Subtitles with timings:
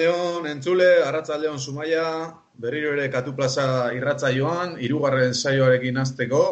[0.00, 6.44] Arratsaldeon entzule, arratsaldeon Zumaia, berriro ere Katu Plaza irratsaioan, hirugarren saioarekin hasteko.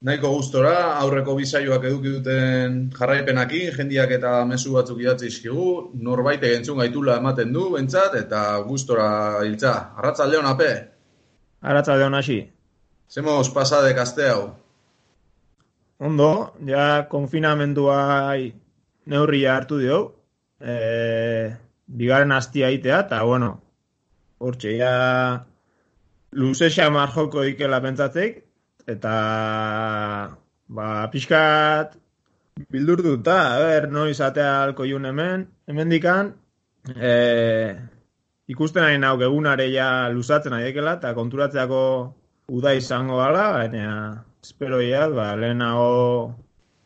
[0.00, 6.56] Nahiko gustora, aurreko bi saioak eduki duten jarraipenakin, jendiak eta mezu batzuk idatzi dizkigu, norbaitek
[6.56, 9.74] entzun gaitula ematen du, bentsat, eta gustora hiltza.
[10.00, 10.72] Arratsaldeon ape,
[11.60, 12.50] Arratsaldeon hasi.
[13.10, 14.54] zemoz pasade kaste hau.
[16.00, 18.32] Ondo, ja konfinamendua
[19.04, 20.00] neurria hartu dio.
[20.58, 21.52] E,
[21.98, 23.52] bigarren hastia itea, eta bueno,
[24.42, 24.92] hortxe, ja
[26.32, 28.40] luze xamar joko ikela pentsatzeik,
[28.88, 29.14] eta
[30.68, 31.98] ba, pixkat
[32.72, 36.32] bildur duta, a ber, noiz atea alko jun hemen, hemen dikan,
[36.96, 37.12] e,
[38.52, 41.82] ikusten ari nauk egunare ja luzatzen aiekela, eta konturatzeako
[42.52, 43.86] uda izango gala, baina
[44.42, 46.34] espero iat, ba, lehenago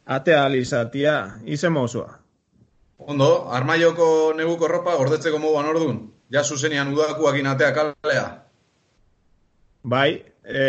[0.07, 2.26] atea alizatia, izen mozua.
[3.07, 5.99] Ondo, armaioko neguko ropa gordetzeko moduan ordun.
[6.35, 8.25] Ja zuzenian udakuak inatea kalea.
[9.87, 10.09] Bai,
[10.43, 10.65] e,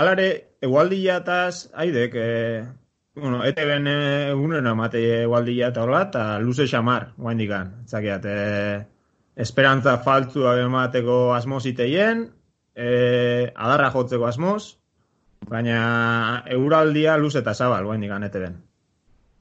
[0.00, 0.28] alare,
[0.64, 2.64] egualdia taz, haidek, e,
[3.20, 8.80] bueno, ete ben egunen amate egualdia eta hola, eta luze xamar, guain dikan, zakiat, e,
[9.36, 12.30] esperantza faltzua emateko asmoz iteien,
[12.72, 12.88] e,
[13.52, 14.78] adarra jotzeko asmoz,
[15.52, 18.60] baina euraldia luze eta zabal, guain dikan, ete ben.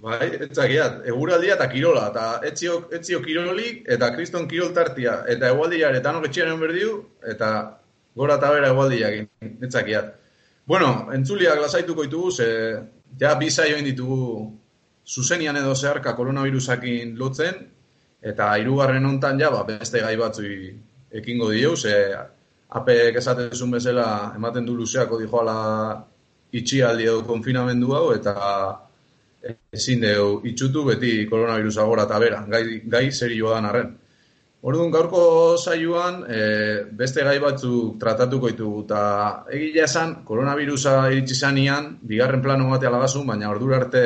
[0.01, 5.91] Bai, etzakiat, eguraldia eta kirola, eta etzio, etzio kirolik, eta kriston kirol tartia, eta egualdia
[5.94, 6.95] ere tanok etxean berdiu,
[7.34, 7.51] eta
[8.17, 9.29] gora eta bera egualdiakin,
[9.67, 10.09] etzakiat.
[10.66, 12.50] Bueno, entzuliak lasaituko ditugu, ze
[13.19, 14.50] ja bi saio ditugu
[15.06, 17.62] zuzenian edo zeharka koronavirusakin lotzen,
[18.22, 20.50] eta hirugarren hontan ja, ba, beste gai batzu
[21.12, 22.16] ekingo dio, ze
[22.69, 26.06] apek esaten zuen bezala ematen du luzeako dijoala
[26.51, 28.33] itxialdi edo konfinamendu hau, eta
[29.74, 33.91] ezin deu itxutu beti koronavirusa gora eta bera, gai, gai serioa dan arren.
[34.62, 36.41] Orduan, gaurko saioan, e,
[36.94, 39.01] beste gai batzuk tratatuko ditugu, eta
[39.57, 44.03] egia esan, koronavirusa iritsi zanean, bigarren plano batea lagazun, baina ordura arte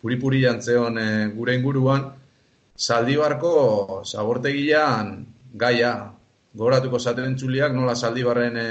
[0.00, 2.06] puri-puri jantzeon e, gure inguruan,
[2.78, 5.16] zaldibarko zabortegian
[5.58, 5.92] gaia,
[6.54, 8.68] gogoratuko zaten txuliak, nola zaldibarren e,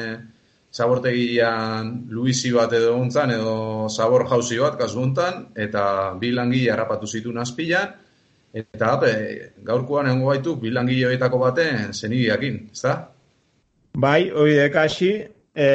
[0.76, 5.86] zabortegian Luisi bat edo ontzan, edo zabor jauzi bat kasu hontan, eta
[6.20, 7.94] bi langile harrapatu zituen azpilan,
[8.56, 9.12] eta ape,
[9.68, 12.96] gaurkoan egongo baitu bi langile horietako baten zenigiakin, ezta?
[13.96, 15.12] Bai, hoi dekasi,
[15.56, 15.70] e,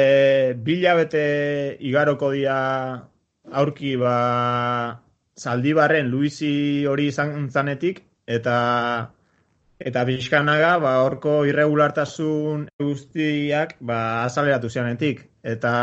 [0.53, 1.23] bilabete
[1.89, 2.57] igaroko dia
[3.51, 4.15] aurki ba
[5.37, 8.57] zaldibarren Luisi hori izan zanetik, eta
[9.89, 15.73] eta bizkanaga ba horko irregulartasun guztiak ba azaleratu zianetik eta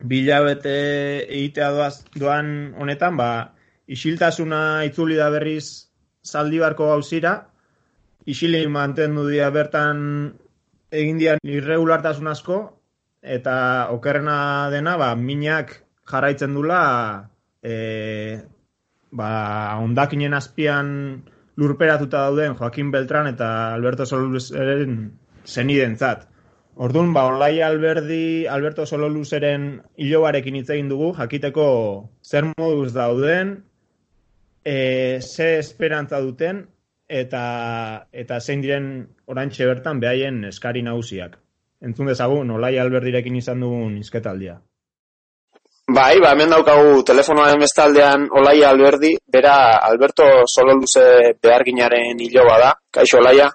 [0.00, 0.76] bilabete
[1.28, 3.30] egitea doaz, doan honetan ba
[3.90, 5.90] isiltasuna itzuli da berriz
[6.24, 7.34] zaldibarko gauzira.
[8.26, 9.98] Isili mantendu dira bertan
[10.92, 12.60] egin dian irregulartasun asko.
[13.20, 15.74] Eta okerrena dena ba minak
[16.08, 16.82] jarraitzen dula
[17.62, 18.40] e,
[19.12, 19.30] ba
[19.82, 20.88] ondakinen azpian
[21.60, 24.94] lurperatuta dauden Joaquin Beltran eta Alberto Sololuzeren
[25.44, 26.26] zenidentzat.
[26.80, 31.66] Orduan, ba, Olai Alberdi, Alberto Sololuzeren hilobarekin hitz egin dugu, jakiteko
[32.24, 33.58] zer moduz dauden,
[34.64, 36.64] e, ze esperantza duten,
[37.10, 37.44] eta,
[38.12, 38.88] eta zein diren
[39.26, 41.36] orantxe bertan behaien eskari nagusiak.
[41.84, 44.60] Entzun dezagun, Olai Alberdirekin izan dugun izketaldia.
[45.90, 49.54] Bai, ba, hemen daukagu telefonoaren bestaldean Olaia Alberdi, bera
[49.88, 52.68] Alberto Sololuze beharginaren hiloba da.
[52.94, 53.48] Kaixo, Olaia?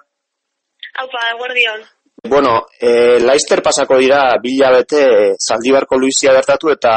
[1.00, 1.80] Haupa, guardion.
[2.28, 5.00] Bueno, e, Laister pasako dira bilabete
[5.38, 6.92] Zaldibarko Luizia bertatu eta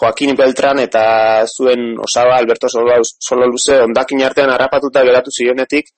[0.00, 5.94] Joaquin Beltran eta zuen osaba Alberto Sololuze ondakin artean harrapatuta geratu zirenetik.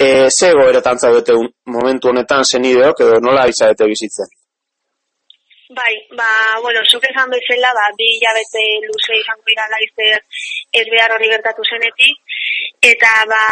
[0.00, 1.36] E, ze goeretan zaudete
[1.66, 4.39] momentu honetan zenideok edo nola izadete bizitzen?
[5.72, 10.16] Bai, ba, bueno, zuk esan bezala, ba, bi hilabete luze izango dira laizzer
[10.80, 12.16] ez behar hori gertatu zenetik,
[12.88, 13.42] eta ba,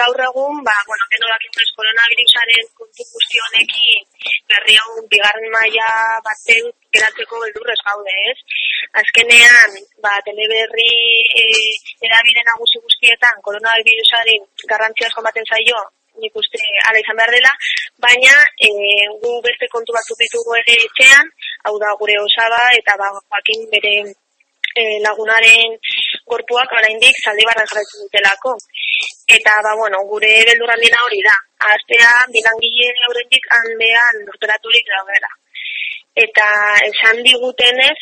[0.00, 4.04] gaur egun, ba, bueno, geno dakitzen koronavirusaren kontu guzti honekin,
[4.52, 5.88] berri hau bigarren maila
[6.28, 8.38] baten geratzeko beldurrez gaude, ez?
[9.02, 9.74] Azkenean,
[10.06, 10.92] ba, teleberri
[11.42, 11.48] e,
[12.06, 15.82] edabide nagusi guztietan koronavirusaren garrantzia asko baten zaio,
[16.22, 17.52] nik uste ala izan behar dela,
[18.04, 18.34] baina
[18.66, 18.70] e,
[19.22, 21.30] gu beste kontu batzuk ditugu ere etxean,
[21.66, 23.94] hau da gure osaba eta ba, joakin bere
[24.80, 25.76] e, lagunaren
[26.30, 28.54] gorpuak oraindik zaldi barren jarretzen dutelako.
[29.36, 31.34] Eta, ba, bueno, gure beldurrandina hori da.
[31.72, 35.30] Aztea, bilangile horrendik handean lurperaturik daudela.
[36.24, 36.48] Eta
[36.88, 38.00] esan digutenez,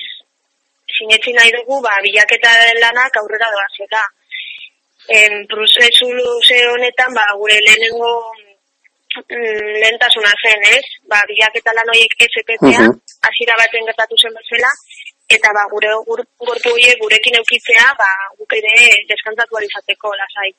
[0.97, 4.03] sinetzi nahi dugu, ba, bilaketa lanak aurrera doazela
[5.11, 8.13] en prozesu luze honetan ba gure lehenengo
[9.27, 10.87] mm, lehentasuna zen, ez?
[11.11, 12.87] Ba bilaketa lan horiek SPTA
[13.27, 14.71] hasiera baten gertatu zen bezala
[15.37, 16.71] eta ba gure gorpu
[17.03, 18.75] gurekin eukitzea, ba guk ere
[19.11, 20.51] deskantzatu izateko lasai.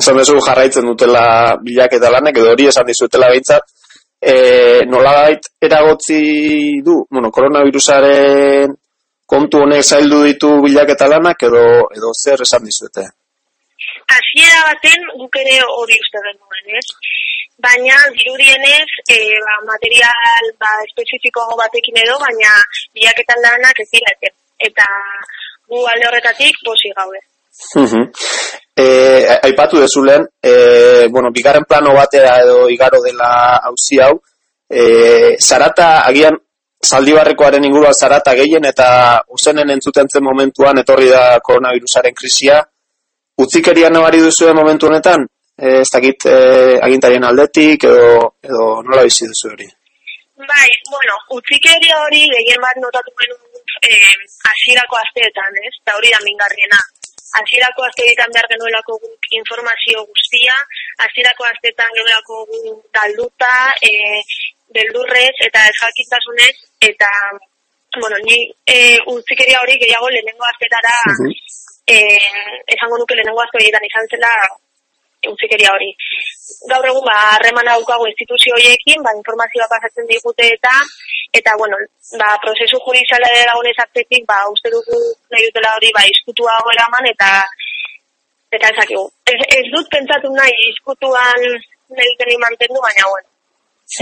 [0.00, 3.64] Esan bezu jarraitzen dutela bilaketa lanek edo hori esan dizutela behintzat,
[4.20, 4.34] e,
[4.88, 8.72] nolabait eragotzi du, bueno, koronavirusaren
[9.28, 11.64] kontu honek zaildu ditu bilaketa lanak edo
[11.96, 13.04] edo zer esan dizuete?
[14.12, 16.86] Hasiera baten guk ere hori uste genuen, ez?
[17.64, 22.56] Baina dirudienez, e, ba, material ba, espezifiko batekin edo, baina
[22.96, 24.16] bilaketan lanak ez dira
[24.68, 24.88] eta
[25.68, 27.20] gu alde horretatik posi gaude.
[27.74, 28.04] Uh
[29.46, 34.16] aipatu dezulen, e, bueno, bigarren plano batera edo igaro dela hauzi hau,
[34.68, 36.34] e, zarata agian
[36.84, 38.88] zaldibarrekoaren ingurua zarata gehien eta
[39.28, 42.60] usenen entzuten zen momentuan etorri da koronavirusaren krisia,
[43.36, 45.26] utzikeria nabari duzu momentu honetan?
[45.56, 46.36] E, ez dakit e,
[46.82, 49.68] agintarien aldetik edo, edo nola bizi duzu hori?
[50.44, 53.54] Bai, bueno, utzikeria hori gehien bat notatu genuen
[53.86, 53.92] e,
[54.50, 55.72] asirako asteetan, ez?
[55.82, 56.80] Eta hori da mingarriena.
[57.38, 58.98] Asirako asteetan behar genuelako
[59.38, 60.54] informazio guztia,
[61.06, 62.44] asirako asteetan genuelako
[62.94, 63.90] talduta, e,
[64.74, 66.54] beldurrez eta ezjakintasunez,
[66.90, 67.10] eta,
[67.98, 68.78] bueno, ni e,
[69.10, 70.94] utzikeria hori gehiago lehenengo astetara
[71.86, 72.18] eh,
[72.76, 74.32] esango nuke lehenengo azko egiten izan zela
[75.30, 75.90] utzikeria hori.
[76.70, 80.74] Gaur egun, ba, harreman daukago instituzio horiekin, ba, informazioa pasatzen digute eta,
[81.40, 81.78] eta, bueno,
[82.20, 85.00] ba, prozesu judiziala dagoenez artetik, ba, uste dugu
[85.32, 87.30] nahi dutela hori, ba, izkutua eraman, eta,
[88.58, 89.06] eta ezakigu.
[89.32, 91.48] Ez, ez dut pentsatu nahi, izkutuan
[91.96, 93.28] nahi duten mantendu, baina, bueno,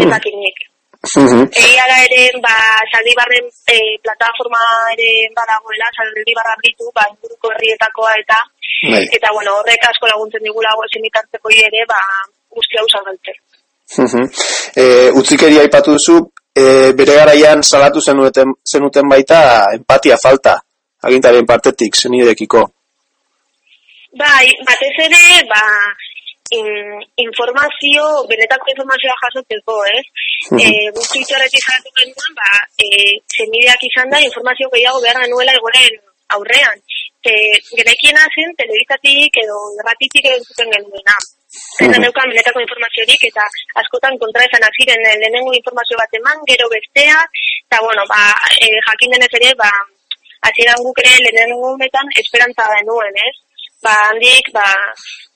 [0.06, 0.68] ezakik nik.
[1.02, 1.48] Mhm.
[1.50, 2.54] Egia da ere, ba,
[2.94, 4.60] saldibarren e, plataforma
[4.94, 8.38] ere badagoela, saldibarra bitu, ba, inguruko herrietakoa eta,
[8.86, 9.02] bai.
[9.18, 11.98] eta, bueno, horrek asko laguntzen digulago esen ikartzeko ere, ba,
[12.54, 13.40] guzti hau salgaltzen.
[13.98, 14.28] Mhm.
[14.78, 14.84] e,
[15.18, 16.20] utzikeria aipatu duzu,
[16.54, 19.40] e, bere garaian salatu zenuten, zenuten baita
[19.74, 20.54] empatia falta,
[21.02, 22.62] agintarien partetik, zenidekiko.
[24.22, 25.66] Bai, batez ere, ba,
[26.58, 26.66] in,
[27.26, 30.04] informazio, benetako informazioa jasotzeko, ez?
[30.04, 30.31] Mm -hmm.
[30.50, 32.50] E, Guztu itxarretik jaratu genuen, ba,
[32.82, 32.88] e,
[33.36, 36.00] zenideak izan da, informazio gehiago behar genuela egoren
[36.36, 36.82] aurrean.
[37.22, 37.34] Te,
[37.70, 41.16] genekien hazen, telebizatik edo erratitik edo zuten genuena.
[41.84, 43.44] Ez da neukan benetako informaziorik eta
[43.82, 47.18] askotan kontra esan aziren lehenengo informazio bat eman, gero bestea,
[47.68, 48.22] eta bueno, ba,
[48.58, 49.70] e, jakin denez ere, ba,
[50.50, 53.34] aziran guk ere lehenengo metan esperantza denuen, ez?
[53.84, 54.66] Ba, handik, ba,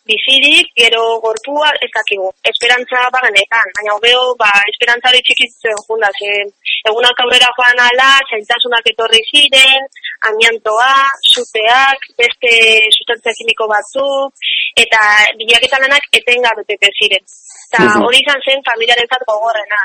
[0.08, 6.52] bizirik, gero gorpua, ez dakigu, esperantza baganetan, baina hobeo, ba, esperantza hori txikitzen junda, zen,
[6.90, 9.88] egunak aurrera joan ala, zaintasunak etorri ziren,
[10.30, 10.92] amiantoa,
[11.32, 12.52] zuteak, beste
[12.94, 14.46] sustantzia kimiko batzuk,
[14.84, 15.02] eta
[15.40, 17.24] bilaketan lanak etengabetete ziren.
[17.66, 19.80] Eta hori izan zen familiaren zat gogorrena.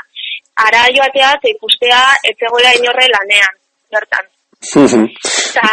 [0.66, 3.58] Ara joatea, eta ikustea, ez zegoela inorre lanean,
[3.94, 4.28] bertan.
[5.50, 5.66] Eta,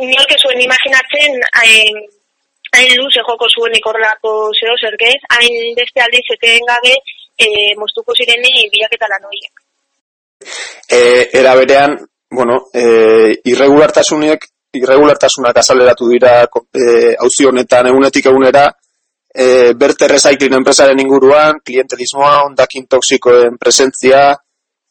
[0.00, 2.00] inolke zuen imaginatzen, hain,
[2.76, 7.48] hain luze joko zuen ikorrelako zeo zergez, hain beste aldiz eten gabe e,
[7.80, 9.64] moztuko zireni bilaketa lan horiek.
[10.88, 11.00] E,
[11.40, 11.96] era berean,
[12.30, 12.84] bueno, e,
[13.52, 14.46] irregulartasunek,
[14.80, 16.84] irregulartasunak azaleratu dira e,
[17.18, 18.68] hauzi honetan egunetik egunera,
[19.34, 24.30] e, berte recycling enpresaren inguruan, klientelismoa, ondakin toksikoen presentzia,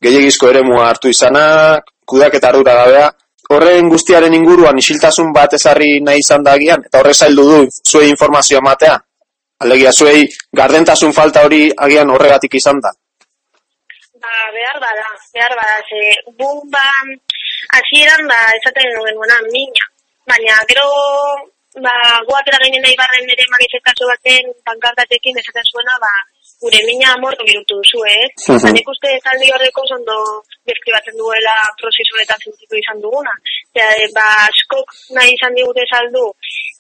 [0.03, 3.09] gehiagizko eremua hartu izana, kudaketa ardura gabea,
[3.53, 7.59] horren guztiaren inguruan isiltasun bat ezarri nahi izan da eta horre zaildu du
[7.91, 8.97] zuei informazioa matea.
[9.65, 10.23] Alegia, zuei
[10.59, 12.91] gardentasun falta hori agian horregatik izan da.
[14.23, 15.99] Ba, behar bada, behar bada, ze
[16.39, 16.85] bumba
[17.77, 19.85] hasieran ba, esaten nuen gona, mina.
[20.29, 20.87] Baina, gero,
[21.85, 21.95] ba,
[22.29, 26.13] guatera gainen nahi barren ere magizet baten pankartatekin esaten zuena, ba,
[26.61, 28.31] gure mina amorto bihurtu duzu, ez?
[28.47, 28.57] Mhm.
[28.57, 30.17] Eta nik uste zaldi horreko ondo
[30.69, 33.33] deskribatzen duela prozesu honetan sentitu izan duguna.
[33.71, 36.25] Eta, e, ba, askok nahi izan digute saldu,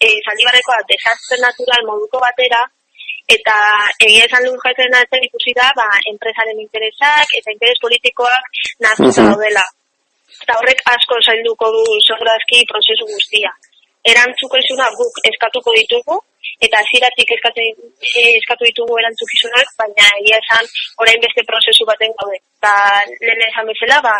[0.03, 2.61] e, zaldi barrekoa desastre natural moduko batera,
[3.35, 3.55] eta
[4.05, 8.43] egia esan lur jatzen zen ikusi da, ba, enpresaren interesak eta interes politikoak
[8.85, 9.29] naztuta Mhm.
[9.31, 9.65] daudela.
[10.43, 13.51] Eta horrek asko zailduko du segurazki prozesu guztia.
[14.11, 16.15] Erantzuko izuna guk eskatuko ditugu,
[16.65, 20.65] eta ziratik eskatu, eh, eskatu ditugu erantzukizunak, baina egia esan
[21.03, 22.39] orain beste prozesu baten gaude.
[22.59, 22.73] Eta
[23.23, 24.13] lehen esan bezala, ba,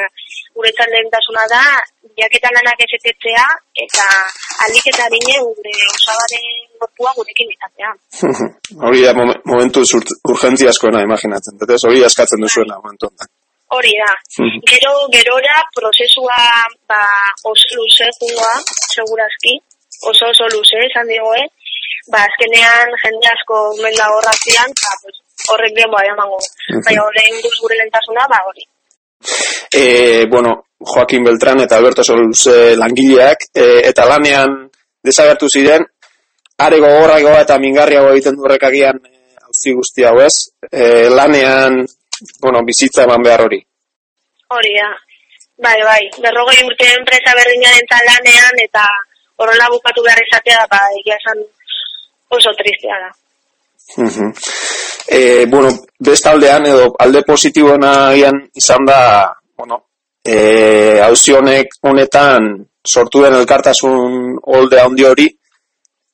[0.56, 1.64] guretzat lehentasuna da,
[2.22, 3.44] jaketan lanak ezetetzea,
[3.86, 4.06] eta
[4.68, 6.48] alik eta harine gure osabaren
[6.80, 7.92] gorpua gurekin izatea.
[8.88, 11.60] hori da momen- momentu urt- urgentziaskoena imaginatzen.
[11.76, 13.32] Ez hori askatzen duzuena momentu honetan.
[13.78, 14.12] Hori da.
[14.42, 14.62] Mhm.
[14.72, 16.40] Gero, gerora, prozesua
[16.90, 17.04] ba,
[17.52, 18.08] oso luze
[18.96, 19.54] segurazki,
[20.10, 21.44] oso oso luze, esan digoe,
[22.12, 25.20] ba, azkenean jende asko menda horratzian, ba, pues,
[25.54, 26.40] horrek den bai emango.
[26.86, 28.66] Baina horrein guz gure lentasuna, ba, hori.
[29.74, 32.48] E, bueno, Joaquin Beltran eta Alberto Soluz
[32.80, 34.62] langileak, e, eta lanean
[35.04, 35.86] desagertu ziren,
[36.60, 40.34] are gogorrago eta mingarriago egiten du horrek agian e, auzi guzti hau ez,
[40.72, 41.84] e, lanean,
[42.42, 43.62] bueno, bizitza eman behar hori.
[44.56, 44.90] Hori da.
[45.60, 48.86] Bai, bai, berrogei urte enpresa berdinaren lanean, eta
[49.40, 51.42] horrela bukatu behar izatea, ba, egia esan
[52.30, 53.12] oso tristea da.
[55.08, 55.70] E, bueno,
[56.00, 59.00] bestaldean edo alde positiboena agian izan da,
[59.58, 59.80] bueno,
[60.24, 62.52] e, auzi honek honetan
[62.86, 65.28] sortu den elkartasun holde handi hori,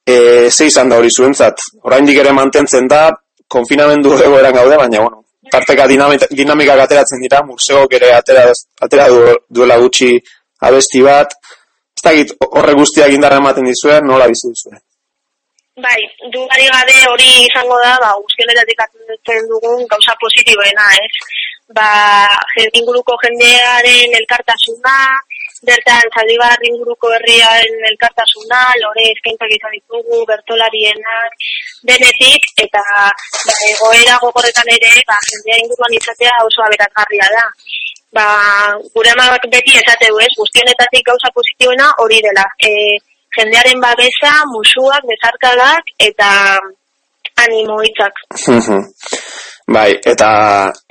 [0.06, 0.16] e,
[0.50, 1.68] ze izan da hori zuentzat.
[1.84, 3.10] Oraindik ere mantentzen da,
[3.52, 8.48] konfinamendu egoeran gaude, baina, bueno, tarteka dinamika, dinamikak ateratzen dira, museok ere atera,
[8.82, 10.16] atera du, duela gutxi
[10.66, 11.36] abesti bat,
[11.96, 14.80] ez dakit horre guztiak indarra ematen dizuen, nola bizi duzuen.
[15.84, 16.02] Bai,
[16.32, 21.16] dugari gabe hori izango da, ba, guztionetatik atzen dugun gauza positiboena, ez?
[21.78, 21.88] Ba,
[22.80, 24.94] inguruko jendearen elkartasuna,
[25.68, 31.36] bertan zaldibar inguruko herriaren elkartasuna, lore eskaintzak izan ditugu, bertolarienak,
[31.92, 37.44] denetik, eta ba, egoera gogorretan ere, ba, jendea inguruan izatea oso aberatgarria da.
[38.16, 38.30] Ba,
[38.96, 40.32] gure amak beti esate du, ez?
[40.40, 42.48] Guztionetatik gauza positiboena hori dela.
[42.64, 42.72] E,
[43.36, 46.30] jendearen babesa, musuak, bezarkadak eta
[47.44, 48.22] animo hitzak.
[49.68, 50.30] Bai, eta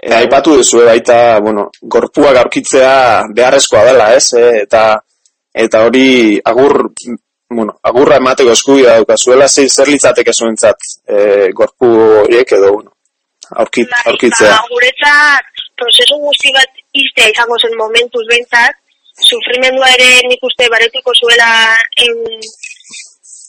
[0.03, 2.95] e, aipatu duzu baita, bueno, gorpuak aurkitzea
[3.37, 4.33] beharrezkoa dela, ez?
[4.35, 4.85] E, eta
[5.55, 6.91] eta hori agur
[7.55, 11.19] bueno, agurra emateko eskubidea daukazuela, zer zer litzateke zuentzat e,
[11.55, 11.91] gorpu
[12.25, 12.91] horiek edo bueno,
[13.63, 14.51] aurkit, Bai, aurkitzea.
[14.57, 18.81] Ba, guretzat prozesu guzti bat iztea izango zen momentuz behintzat,
[19.23, 21.49] sufrimendua ere nik uste baretuko zuela
[22.05, 22.15] en,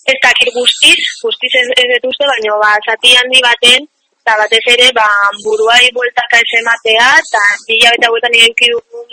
[0.05, 3.87] ez dakit guztiz, guztiz ez, ez dut uste, baina ba, zati handi baten,
[4.21, 5.07] eta batez ere ba,
[5.45, 9.09] buruai bueltaka ez ematea, eta bila eta bueltan irenki dugun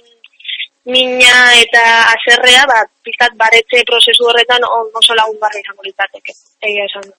[0.92, 1.82] mina eta
[2.12, 6.34] azerrea, ba, pizkat baretze prozesu horretan oso lagun barra izango litzateke,
[6.68, 7.14] egia esan du.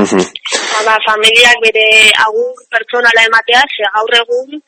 [0.00, 0.24] Mhm.
[0.72, 1.86] Ba, ba, familiak bere
[2.26, 4.60] agur pertsonala ematea, ze gaur egun,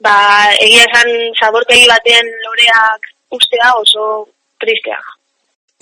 [0.00, 0.16] ba,
[0.58, 4.26] egia esan zabortegi batean loreak ustea oso
[4.60, 4.98] tristea.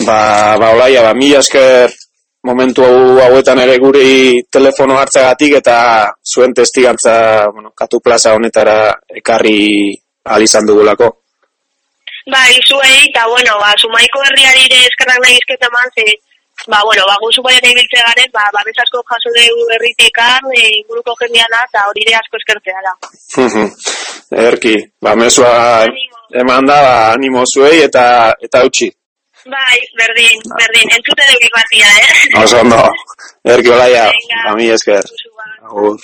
[0.07, 1.91] Ba, ba, olaia, ba, mila esker
[2.47, 5.79] momentu hau hauetan ere guri telefono hartzagatik eta
[6.23, 7.15] zuen testigantza,
[7.55, 8.79] bueno, katu plaza honetara
[9.21, 11.11] ekarri ahal izan dugulako.
[12.29, 16.05] Ba, izuei, eta bueno, ba, sumaiko herriari ere eskerrak nahi eman, ze,
[16.69, 21.17] ba, bueno, ba, guzu baina ibiltze garen, ba, babes asko jaso dugu herritikan, e, inguruko
[21.23, 22.95] jendeana, eta hori ere asko eskertzea da.
[24.49, 26.18] Erki, ba, mesua Animo.
[26.35, 28.91] Eman da, ba, animo zuei eta eta utzi.
[29.49, 32.43] Bai, berdin, berdin, entzute dugu irratia, eh?
[32.43, 32.83] Oso ondo,
[33.57, 34.11] erki olaia,
[34.57, 35.05] mila esker.
[35.63, 35.99] Agur.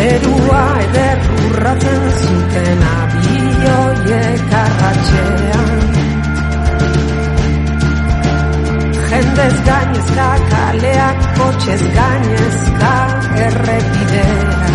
[0.00, 0.39] Eder
[1.60, 5.72] urratzen zuten abioiek arratxean
[9.10, 12.92] Jendez gainezka kaleak kotxez gainezka
[13.46, 14.70] errepidea.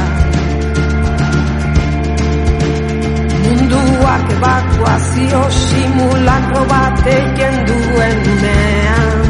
[3.45, 9.25] Munduak evakuazio simulakro bat egin duen unean.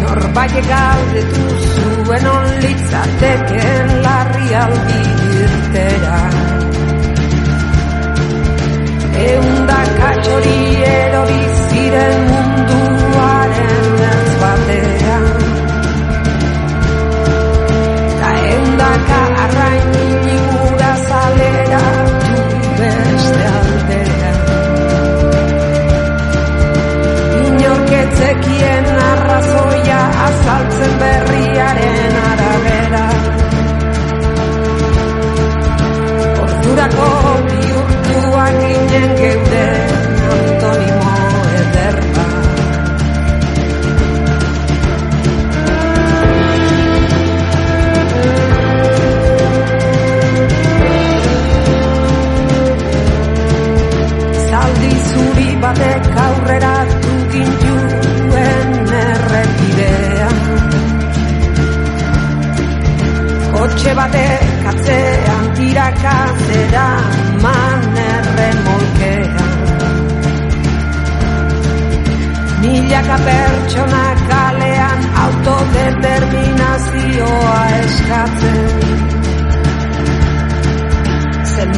[0.00, 1.73] Norbait galdetu
[2.04, 5.00] zuen on litzateken larrialdi
[5.42, 6.20] irtera.
[9.28, 10.58] Eundaka txori
[10.90, 12.23] erori ziren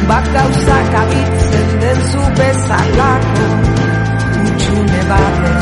[0.07, 3.47] Zenbat gauzak abitzen den zu bezalako
[4.43, 5.57] utxune baten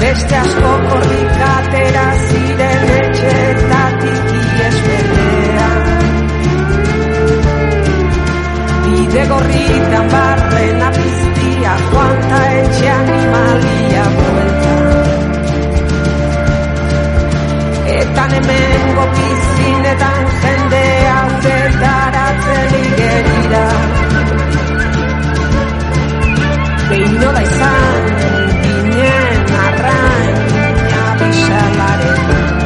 [0.00, 5.86] Beste asko korrikatera ziren etxetatik iespetean
[8.84, 14.74] Bide gorritan barren apiztia Joanta etxe animalia buelta.
[18.00, 20.57] Etan hemen gopizinetan Zetaratzen
[23.48, 23.68] igerira
[26.90, 28.04] Behin nola izan
[28.62, 30.36] ginen arrain
[31.08, 32.57] Abisalaren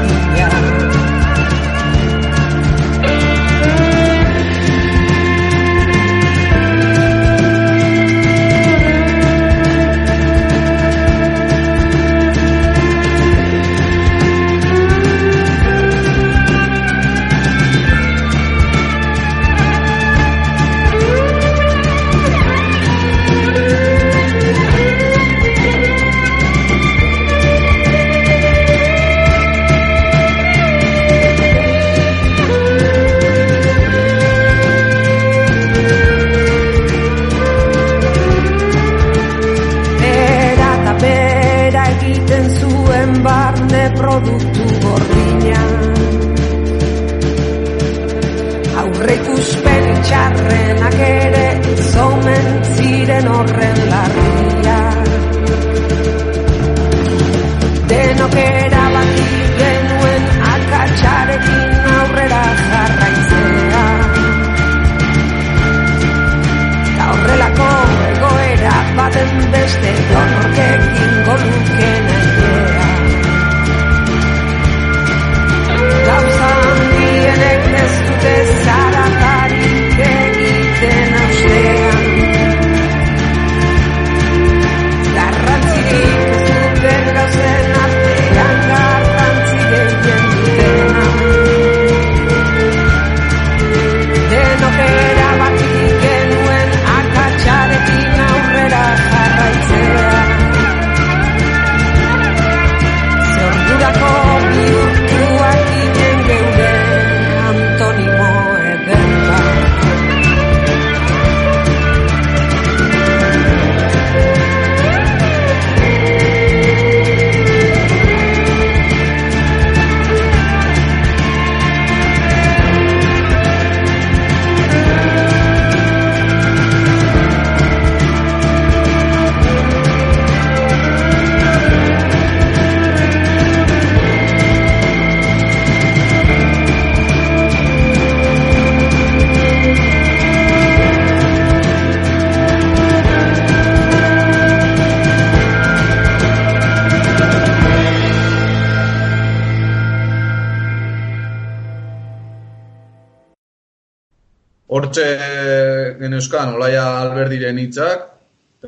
[157.03, 158.07] Alberdiren hitzak,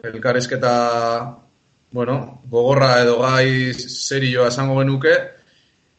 [0.03, 0.75] elkarrizketa,
[1.94, 5.14] bueno, gogorra edo gai serioa esango genuke,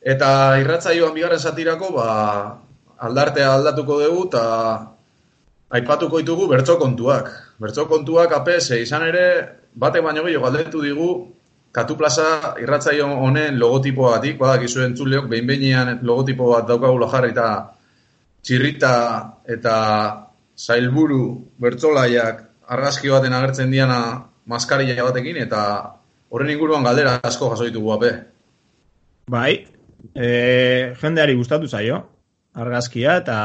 [0.02, 0.30] eta
[0.62, 2.10] irratzaioan bigarren satirako, ba,
[3.08, 4.43] aldartea aldatuko dugu, eta
[5.76, 7.32] aipatuko ditugu bertso kontuak.
[7.60, 9.26] Bertso kontuak APS izan ere,
[9.76, 11.10] batek baino gehiago galdetu digu,
[11.76, 17.48] Katu plaza irratzaio honen logotipoatik, badakizu entzuleok, behin behinean logotipo bat daukagula jarri eta
[18.48, 18.91] txirrita
[19.56, 19.74] eta
[20.56, 21.22] zailburu
[21.60, 22.41] bertzolaiak
[22.72, 24.00] argazki baten agertzen diana
[24.46, 25.62] maskarilla batekin eta
[26.30, 28.12] horren inguruan galdera asko jaso ditugu ape.
[29.32, 29.52] Bai,
[30.13, 30.28] e,
[31.02, 32.02] jendeari gustatu zaio,
[32.54, 33.38] argazkia, eta,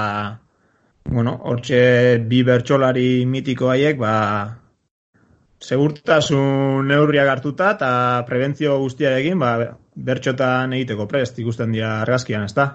[1.08, 4.14] bueno, hortxe bi bertsolari mitiko haiek, ba,
[5.60, 7.90] segurtasun neurriak hartuta eta
[8.28, 9.54] prebentzio guztiarekin, ba,
[10.10, 12.70] bertxotan egiteko prest ikusten dira argazkian, ezta?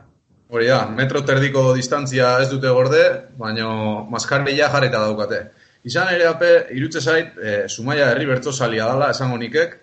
[0.49, 3.01] Hori da, metro terdiko distantzia ez dute gorde,
[3.37, 5.39] baino maskarilla jarrita daukate.
[5.85, 9.75] Izan ere ape, irutze zait, e, Zumaia herri bertsosalia dala, esango nikek,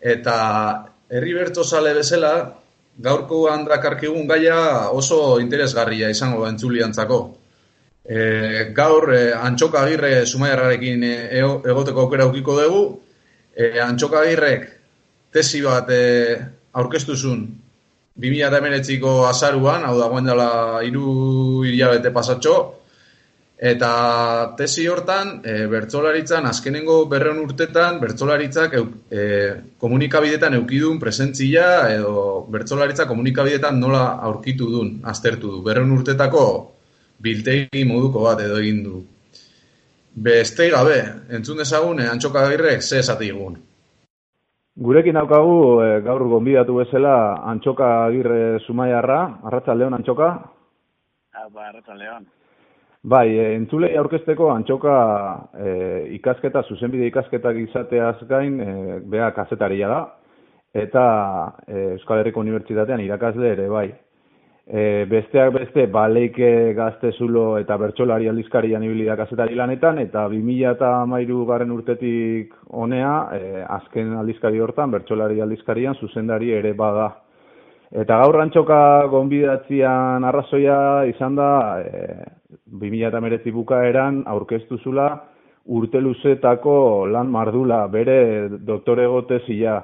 [0.00, 0.34] eta
[1.10, 2.32] herri bertsosale bezala,
[2.98, 7.20] gaurko handrakarkigun gaia oso interesgarria izango da entzuliantzako.
[8.08, 8.18] E,
[8.74, 12.82] gaur e, Antxoka Agirre Zumaiarrarekin e, ego- egoteko aukera aukiko dugu.
[13.54, 14.68] E, Antxoka Agirrek
[15.30, 16.38] tesi bat e,
[18.18, 22.74] aurkeztu zuen 2008ko azaruan, hau da guen dela iru hilabete pasatxo,
[23.58, 28.74] eta tesi hortan, e, bertsolaritzan, azkenengo berreun urtetan, bertsolaritzak
[29.10, 35.62] e, komunikabidetan eukidun presentzia, edo bertsolaritza komunikabidetan nola aurkitu dun, aztertu du.
[35.62, 36.74] Berreun urtetako
[37.18, 39.04] biltegi moduko bat edo egin du.
[40.14, 43.67] Beste gabe, entzun dezagun, eh, antxoka gagirrek, ze esate egun.
[44.78, 50.28] Gurekin daukagu e, gaur gonbidatu bezala Antxoka Agirre Zumaiarra, Arratsaldeon Antxoka.
[51.34, 52.28] Ah, ba, Arratsaldeon.
[53.02, 54.94] Bai, e, entzulei aurkezteko Antxoka
[55.58, 55.72] e,
[56.20, 60.00] ikasketa, zuzenbide ikasketak izateaz gain, e, bea kazetaria da
[60.78, 61.04] eta
[61.66, 63.88] e, Euskal Herriko Unibertsitatean irakasle ere bai.
[64.68, 70.74] E, besteak beste, baleike gazte zulo eta bertsolari aldizkarian ibili da kazetari lanetan, eta 2000
[70.74, 77.08] eta mairu garen urtetik honea, e, azken aldizkari hortan, bertsolari aldizkarian zuzendari ere bada.
[77.88, 80.76] Eta gaur rantxoka gonbidatzian arrazoia
[81.08, 81.50] izan da,
[81.80, 82.28] e,
[82.68, 85.08] 2000 eta merezi bukaeran aurkeztu zula
[85.64, 89.80] urte luzetako lan mardula, bere doktore gotezia.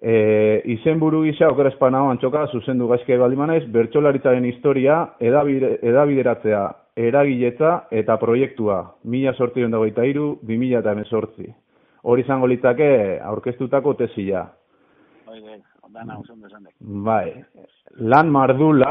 [0.00, 6.64] E, izen buru gisa, okerespan hau antxoka, zuzendu gaizke baldimanez, bertsolaritzaren historia, edabideratzea,
[6.96, 11.48] eragiletza eta proiektua, mila sorti hon dagoita iru, bi mila eta emezortzi.
[12.06, 12.88] Hori izango litzake
[13.24, 14.44] aurkeztutako tesila.
[16.80, 17.32] Bai,
[18.04, 18.90] lan mardula,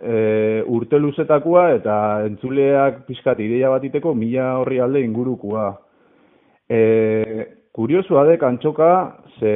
[0.00, 5.68] e, urte luzetakoa eta entzuleak pixkat ideia batiteko mila horri alde ingurukua.
[6.68, 6.80] E,
[7.76, 8.90] kuriosua dek antxoka,
[9.38, 9.52] ze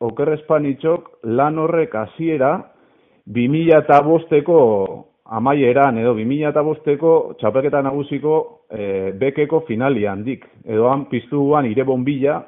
[0.00, 1.08] oker espanitxok
[1.38, 2.52] lan horrek hasiera
[3.26, 4.58] 2000 eta bosteko
[5.38, 8.34] amaieran edo 2000 eta bosteko txapelketa nagusiko
[8.70, 10.46] e, bekeko finalian dik.
[10.64, 12.40] Edo han piztuan ire bombilla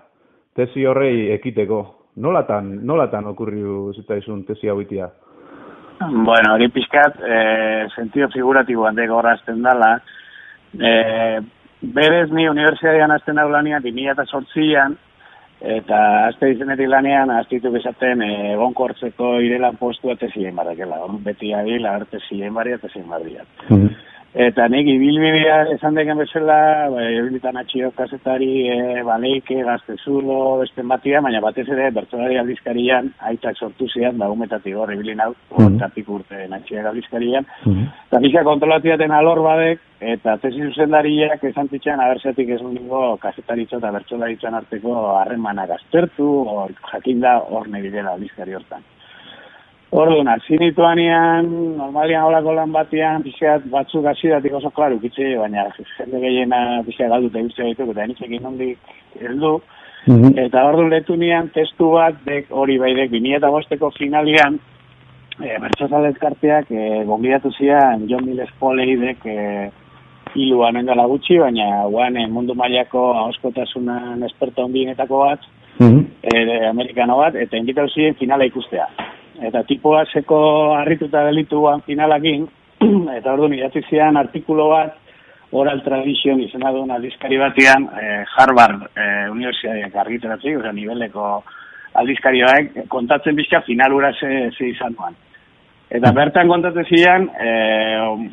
[0.57, 1.81] tesi horrei ekiteko.
[2.21, 5.11] Nolatan, nolatan okurriu zitaizun tesi hau itia?
[6.01, 7.37] Bueno, hori pizkat, e,
[7.95, 9.93] sentido figuratibo handeko horrazten dala.
[10.73, 10.91] E,
[11.81, 14.97] berez ni universitatean azten hau lanian, 2000
[15.61, 21.01] eta Eta azte izenetik lanean, aztitu bezaten egonkortzeko irelan postua tezien barrakela.
[21.05, 23.45] Hor beti adil, arte zien barria, tezien barria.
[23.69, 30.61] Mm Eta nik ibilbidea esan deken bezala, ba, ibilbitan atxio kasetari, e, baleike, gazte zulo,
[30.61, 35.35] beste batia, baina batez ere, bertzolari aldizkarian, aitak sortu zian, ba, umetatik hor, ibilin hau,
[35.59, 36.15] mm -hmm.
[36.15, 37.45] urte natxio aldizkarian.
[37.65, 37.89] Mm -hmm.
[38.07, 43.91] Eta pixka kontrolatiaten alor badek, eta tesi zuzendariak esan zitxan, abertzatik ez ningo kasetaritzo eta
[43.91, 48.83] bertzolaritzan arteko harremanak aztertu, or, jakinda hor nebidela aldizkari hortan.
[49.91, 55.65] Orduan, zinituanean, normalian holako lan batean, pixeat batzuk hasidatik oso klaru, kitxe, baina
[55.97, 58.79] jende gehiena pixeat galdu eta guztia ditu, eta enitzek inondik
[59.19, 59.57] heldu.
[60.07, 60.39] Mm -hmm.
[60.45, 61.17] Eta orduan letu
[61.55, 64.61] testu bat, dek hori bai dek, 2005ko finalian,
[65.43, 69.71] e, bertxozalet karteak, e, gonbidatu zian, John Miles Polei dek, e,
[70.37, 75.41] hiluan engala gutxi, baina guan e, mundu mailako hauskotasunan esperto onbienetako bat,
[75.81, 76.05] mm -hmm.
[76.23, 78.87] e, amerikano bat, eta invitau ziren finala ikustea
[79.39, 80.41] eta tipoa seko
[80.79, 82.49] harrituta delituan finalakin,
[83.19, 84.97] eta orduan idatzi zian artikulo bat,
[85.53, 91.31] oral tradition izena duen aldizkari batian, eh, Harvard eh, Universitateak argiteratzik, oza, niveleko
[92.01, 95.17] aldizkari batek, kontatzen bizka finalura ze, ze izan duan.
[95.91, 98.31] Eta bertan kontatzen zian, eh,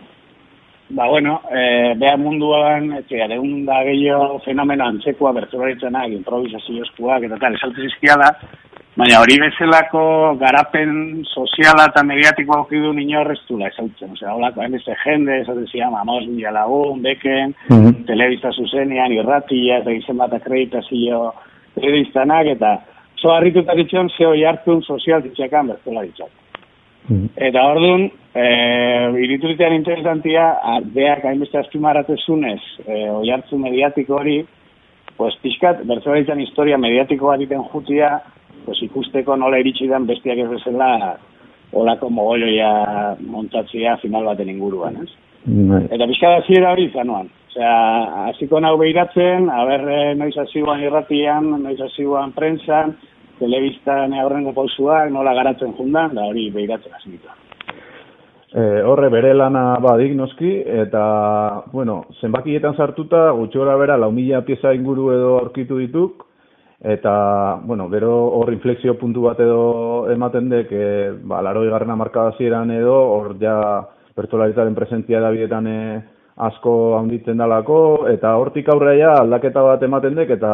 [0.89, 7.55] ba bueno, eh, beha munduan, etxea, deun da gehiago fenomeno antzekoa, bertzularitzenak, improvisazioeskuak, eta tal,
[7.59, 8.31] esaltez izkiala,
[8.97, 10.03] Baina hori bezalako
[10.41, 10.93] garapen
[11.29, 14.15] soziala eta mediatiko aukidu nino horreztula ezautzen.
[14.15, 17.99] Osea, holako, hain beste jende, esaten zian, mamos, mila lagun, beken, mm -hmm.
[18.07, 21.19] telebista zuzenean, irratia, eta izen bat akreditazio
[21.75, 22.73] telebiztanak, eta
[23.21, 26.33] zo harrituta ditxon, ze hoi hartun sozial ditxekan bertela ditxak.
[27.07, 28.01] Mm Eta hor dun,
[28.35, 28.45] e,
[29.23, 30.49] irituritean interesantia,
[30.93, 34.41] beak hainbeste azpimaratezunez, e, oi hartzu mediatiko hori,
[35.17, 38.17] pues pixkat, bertzelaritzen historia mediatiko bat iten jutia,
[38.65, 41.15] pues ikusteko nola iritsi den bestiak ez bezala
[41.71, 45.09] olako mogoloia montatzea final baten inguruan, ez?
[45.47, 45.85] Bai.
[45.95, 47.29] Eta pixka da ziera hori zanuan.
[47.47, 47.75] Osea,
[48.27, 52.97] hasiko nau behiratzen, haber eh, noiz hasiguan irratian, noiz hasiguan prensan,
[53.39, 57.29] telebistan aurrengo pausuak, nola garatzen jundan, da hori behiratzen hasitu.
[58.47, 60.51] E, horre bere lana badik noski,
[60.83, 61.03] eta,
[61.73, 66.23] bueno, zenbakietan sartuta, gutxora bera, lau mila pieza inguru edo aurkitu dituk,
[66.79, 71.63] eta, bueno, gero hor inflexio puntu bat edo ematen dek, e, ba, laro
[71.95, 73.83] markadazieran edo, hor ja
[74.15, 76.01] pertsolaritaren presentzia da bidetan e,
[76.37, 80.51] asko handitzen dalako, eta hortik aurrea aldaketa bat ematen dek, eta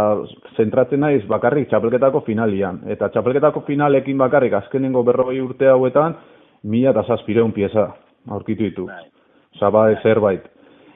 [0.55, 2.79] zentratzen naiz bakarrik txapelketako finalian.
[2.87, 6.15] Eta txapelketako finalekin bakarrik azkenengo berrogei urte hauetan,
[6.63, 7.89] mila eta zazpireun pieza
[8.31, 8.85] aurkitu ditu.
[8.87, 9.09] Bai.
[9.55, 10.45] Osa, bade zerbait.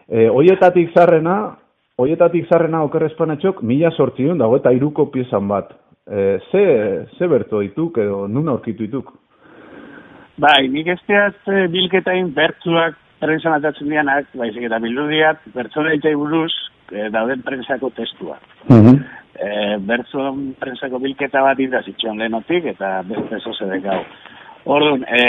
[0.07, 1.57] E, oietatik zarrena,
[1.99, 5.73] oietatik zarrena okerrezpanetxok, mila sortzion dago eta iruko piezan bat.
[6.07, 6.63] E, ze,
[7.17, 9.11] ze berto dituk edo nun aurkitu dituk?
[10.37, 16.15] Bai, nik ez teaz eh, bilketain bertzuak prensan atatzen dianak, baizik eta bildu diat, bertzoleitai
[16.15, 16.51] buruz
[16.91, 18.37] eh, dauden prensako testua.
[18.69, 18.97] Mhm.
[19.37, 19.49] E,
[19.85, 23.99] bertzon prensako bilketa bat indazitxon lehenotik, eta beste zoze dekau.
[24.67, 25.19] Orduan, e,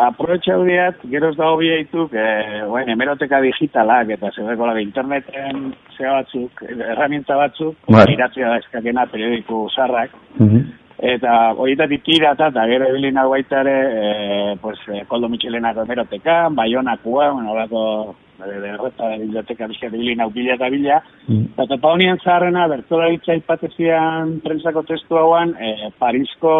[0.00, 7.36] aprobetxau diat, geroz dago biaituk, e, oain, hemeroteka digitalak, eta laga interneten zea batzuk, herramienta
[7.36, 8.06] batzuk, Bai.
[8.14, 10.64] iratzea da eskakena periodiku zarrak, Mhm.
[10.98, 16.56] Eta horietatik tirata, eta gero ebilin hau baita ere, e, pues, e, Koldo Michelenako emerotekan,
[16.56, 20.96] Baionakua, bueno, horako de, de reta de biblioteka bizkat ebilin hau bila eta bila.
[21.28, 26.54] Eta topa honien zaharrena, bertolaritza ipatezian prensako testu hauan, e, Parisko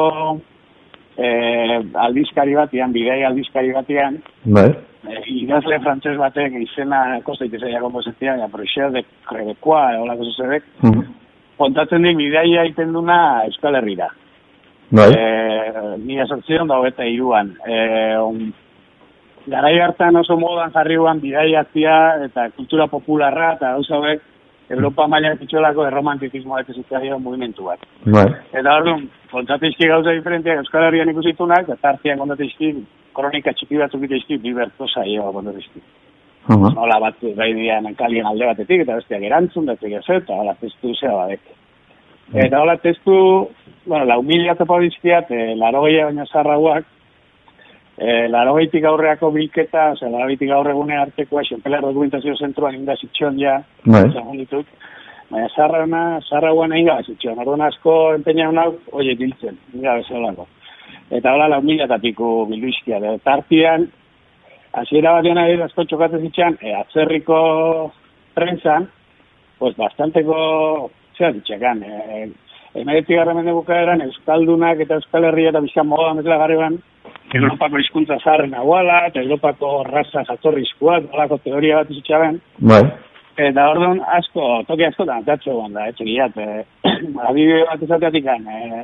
[1.17, 1.29] e,
[2.07, 4.69] aldizkari batian, bidei aldizkari batian, Bai.
[5.03, 11.03] e, idazle frantses batek izena kosta itezaia kompozitzia, ja, Proxer de Crebecoa, holako zuzedek, Mhm.
[11.59, 14.07] kontatzen dik bidaia egiten duna Euskal Herrira.
[14.91, 15.11] Bai.
[15.13, 17.53] Eh, mila sortzion da hogeta iruan.
[17.67, 18.53] Eh, on,
[19.47, 24.23] garai hartan oso modan jarriuan bidaiatzia eta kultura popularra eta gauza hauek
[24.69, 27.85] Europa maila pitxolako erromantizismoa eta zitzaio movimentu bat.
[28.05, 28.27] Bai.
[28.53, 32.75] Eta orduan, kontatizki gauza diferenteak Euskal Herrian ikusitunak, eta artean kontatizki
[33.17, 35.81] kronika txiki batzuk itizki, bi berto saioa kontatizki.
[36.49, 36.73] Aha.
[36.75, 40.95] Nola bat gai dian kalien alde batetik, eta besteak erantzun, da ez eta hola testu
[40.95, 41.41] zea badek.
[42.45, 43.49] Eta hola testu,
[43.89, 46.85] bueno, lau mila topo dizkiat, e, laro gehiago baina zarrauak,
[47.97, 52.97] e, laro gehitik aurreako bilketa, ose, laro gehitik aurre gune artekoa, xenpelar dokumentazio zentroan inda
[53.01, 54.05] zitxon ja, Bai.
[54.13, 54.69] segun ditut,
[55.31, 59.97] baina zarrauna, zarrauan egin gabe zitxon, orduan asko empeña hau, oie, biltzen, inga.
[61.11, 63.89] Eta hola lau mila eta piku bildu izkia, eta tartian,
[64.77, 67.41] hasiera batean ari asko txokatzen zitxan, e, atzerriko
[68.37, 68.91] prensan,
[69.59, 72.29] pues bastanteko, zera ditxekan, e,
[72.83, 76.79] emeretik garra mende bukaeran, Euskaldunak eta Euskal Herria eta bizan moda metela garreban,
[77.35, 82.41] Europako hizkuntza zaharren aguala, eta Europako raza jatorrizkoak, holako teoria bat izitxaben,
[82.73, 82.83] Bai.
[83.39, 86.35] Eta orduan asko, toki asko da, datxo egon da, etxe gilat.
[86.43, 86.65] E,
[87.29, 88.81] adibide bat ezateatik e,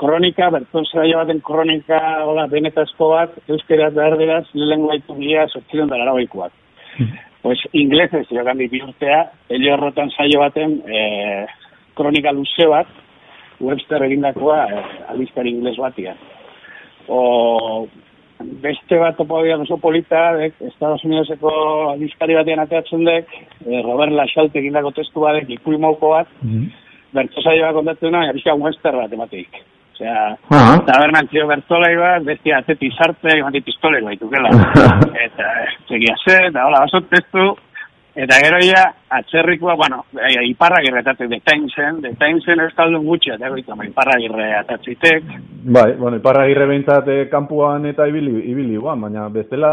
[0.00, 5.88] kronika, berton zeraio baten kronika, hola, benetazko bat, euskeraz da erderaz, lehen gaitu gira, sortziron
[5.88, 6.52] da larabaikoak.
[7.40, 11.04] Pues inglesez, jokan dipi urtea, elio horretan saio baten e,
[11.96, 12.90] kronika luze bat,
[13.60, 16.14] Webster egindakoa, e, aldizkari ingles batia.
[17.08, 17.88] O,
[18.40, 21.50] beste bat topo oso polita, dek, Estados Unidoseko
[21.92, 23.26] aldizkari batean ateatzen dek,
[23.66, 26.28] eh, Robert Lachalte egindako testu bat, ikuy mauko bat,
[27.12, 29.60] bertso saioa kontatzen da, jarrizka Webster bat emateik.
[30.00, 30.76] Osea, Aha.
[30.86, 34.48] tabernantzio bertolai bat, bestia atzeti sarte, emati pistolei baitukela.
[35.26, 37.50] eta, eh, segia ze, eta hola, oso testu,
[38.14, 38.84] eta gero ja,
[39.20, 44.52] atzerrikoa, bueno, e, iparra gerretatek de Timesen, de Timesen euskaldun gutxi, eta goita, iparra gerre
[44.58, 49.72] atatzitek, Bai, bueno, iparra girre behintzat eh, kanpuan eta ibili, ibili guan, baina bestela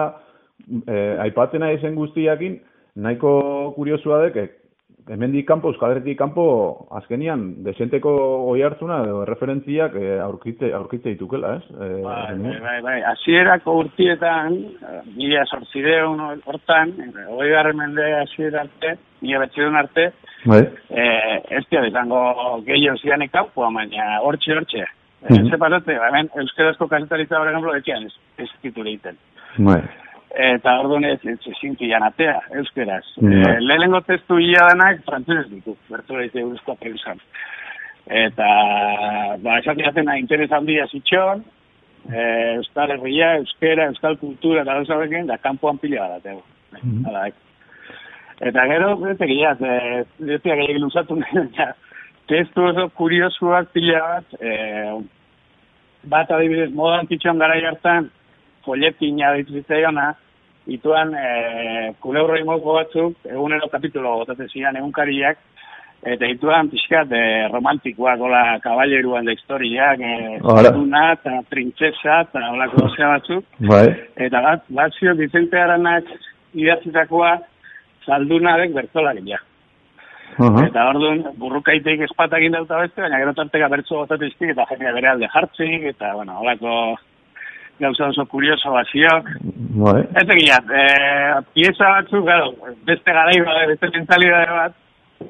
[0.84, 2.58] eh, aipatzen nahi zen guztiakin,
[3.00, 3.32] nahiko
[3.78, 4.67] kuriosua dek, eh,
[5.10, 6.44] hemendik kanpo, Euskal Herritik kanpo,
[7.00, 8.12] azkenian, desenteko
[8.52, 11.64] oi hartzuna, edo referentziak eh, aurkitze, aurkitze ditukela, ez?
[11.76, 12.96] Eh, Bai, bai, bai, bai.
[13.12, 20.10] Hasierako urtietan, eh, mila sortzideun hortan, eh, hogei garren mende hasiera arte, mila betxedun arte,
[20.46, 20.62] Bai.
[20.90, 22.22] eh, ez dira izango
[22.66, 24.86] gehiago zianek kanpoa, baina hortxe, hortxe.
[25.22, 25.34] Mhm.
[25.34, 25.50] Mm -hmm.
[25.52, 29.18] Zepatate, hemen euskarazko kasetaritza, por ejemplo, etxean ez, ez titulu egiten.
[29.58, 29.82] Bai.
[30.36, 33.06] Eta orduan ez, ez ezinki janatea, euskeraz.
[33.22, 33.42] Mhm.
[33.42, 37.22] Eh, lehenengo testu ia danak, frantzunez ditu, bertu daite eusko prensan.
[38.08, 38.48] Eta,
[39.44, 41.44] ba, esateatzen interes handia zitxon,
[42.12, 46.24] eh, Euskal Herria, Euskera, Euskal Kultura, eta gauza bekin, da kanpoan pila bat.
[46.84, 47.06] Mhm.
[47.06, 47.36] Hala, ek.
[48.40, 51.74] Eta gero, gilat, eh, bete gehiagin luzatu nahi, ja,
[52.28, 55.00] testu oso kuriosuak pila bat, eh,
[56.04, 58.12] bat adibidez, modan titxon gara hartan,
[58.68, 60.12] folletina ditzitzaiona,
[60.68, 61.28] ituan e,
[62.04, 65.40] kuleurroi moko batzuk, egunero kapitulo botatzen ziren egunkariak,
[66.08, 70.40] eta ituan pixkat e, romantikoak, hola, kaballeruan da historiak, e,
[70.76, 73.86] duna, eta printzesa, eta holako zea batzuk, Bai.
[74.28, 76.12] eta bat, bat zio Vicente Aranak
[76.58, 77.38] idatzitakoa,
[78.08, 79.40] zaldunarek bertolaria.
[80.38, 80.68] Aha.
[80.68, 85.30] Eta orduan, burrukaiteik espatak indauta beste, baina gero tarteka bertso botatiztik, eta jendea bere alde
[85.34, 86.74] jartzik, eta, bueno, holako
[87.80, 89.30] gauza oso kurioso baziok.
[89.78, 90.02] Bai.
[90.22, 90.86] Ez egiat, e,
[91.54, 92.52] pieza batzuk, claro,
[92.86, 94.74] beste garai bat, beste mentalidade bat,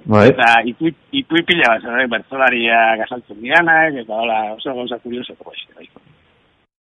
[0.05, 0.27] Bai.
[0.29, 5.65] eta ipu, ipu pila bat, zer, bertzolaria gasaltzen dianak, eta hola, oso gauza kurioso, pues,
[5.75, 5.89] bai.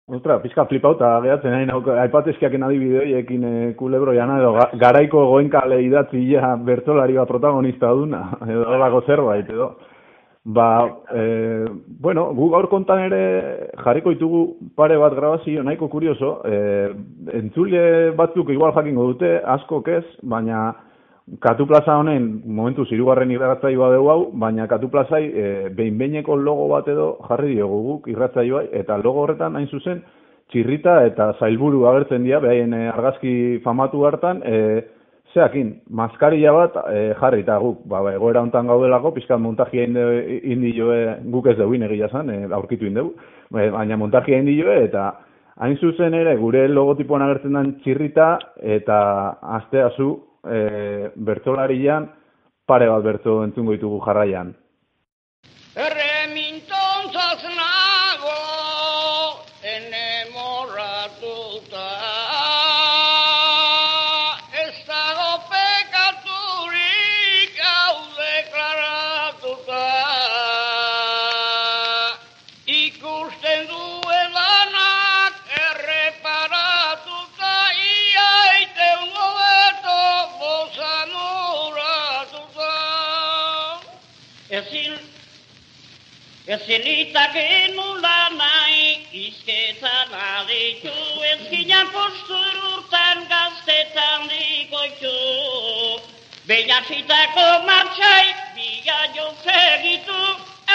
[0.06, 5.78] Ostra, pizka flipauta gehatzen nahi nauk, aipatezkiaken adibideoiekin e, kulebro jana, edo ga- garaiko goenkale
[5.80, 9.70] idatzia bertolari bat protagonista duna, edo horrako zerbait, edo.
[10.44, 11.64] Ba, e,
[12.00, 13.20] bueno, gu gaur kontan ere
[13.80, 14.40] jarriko ditugu
[14.76, 16.58] pare bat grabazio nahiko kurioso, e,
[17.38, 20.74] entzule batzuk igual jakingo dute, askok ez, baina
[21.40, 26.90] Katu plaza honen momentu zirugarren irratzaioa dugu hau, baina Katu plazai e, behin-behineko logo bat
[26.92, 30.02] edo jarri diogu guk irratzaioa, eta logo horretan hain zuzen
[30.52, 34.84] txirrita eta zailburu agertzen dira, behaien argazki famatu hartan, e,
[35.34, 40.40] zeakin, maskarilla bat e, jarri eta guk, ba, ba, egoera hontan gaudelako, pizkat montajia indi,
[40.54, 43.14] indi joe, guk ez dugu egia zan, e, aurkitu indegu,
[43.50, 45.10] e, baina montajia indi joe, eta
[45.56, 48.98] hain zuzen ere, gure logotipoan agertzen den txirrita, eta
[49.58, 50.10] asteazu,
[50.46, 52.08] e, bertolarian,
[52.66, 54.54] pare bat berto entzungo ditugu jarraian.
[86.54, 88.84] Ezin litake nula nahi
[89.26, 90.92] izketan aditu
[91.30, 95.14] Ezkinan postur urtan gaztetan dikoitu
[96.46, 100.20] Beinazitako martxai biga joz egitu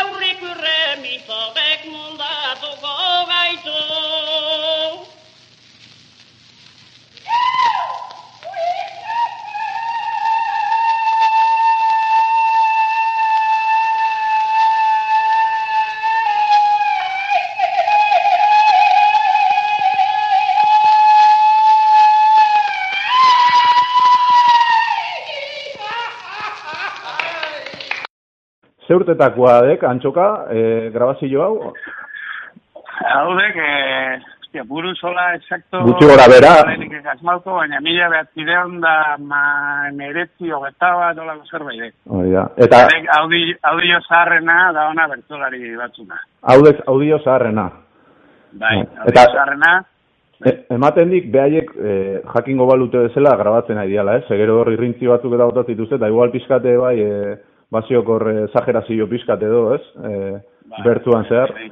[0.01, 2.95] Aurrik urremitodek mundatuko
[3.31, 3.79] gaitu
[29.03, 31.73] Zeurtetakoa dek, antxoka, e, grabazio hau,
[32.99, 35.79] Haudek, eh, hostia, buru sola exacto...
[35.85, 36.49] Gutxi gora bera.
[37.13, 39.39] Asmalko, baina mila behatzideon da ma
[39.95, 41.79] meretzi hogeta bat olako zerbait.
[41.79, 41.93] dek.
[42.33, 42.43] da.
[42.57, 46.19] Eta Dek, audi, audio zaharrena da ona bertolari batzuna.
[46.43, 47.69] haudez audio zaharrena.
[48.51, 49.77] Bai, Eta- audio zaharrena,
[50.39, 51.93] E, ematen dik, behaiek e,
[52.33, 54.21] jakingo balute bezala grabatzen ari diala, eh?
[54.29, 57.35] Segero hor irrintzi batzuk eta botat dituzte, eta igual pizkate bai, e,
[57.71, 59.83] basiokor e, zagerazio pizkate edo, ez?
[59.97, 60.15] E,
[60.71, 61.53] bai, bertuan zehar.
[61.53, 61.69] bai.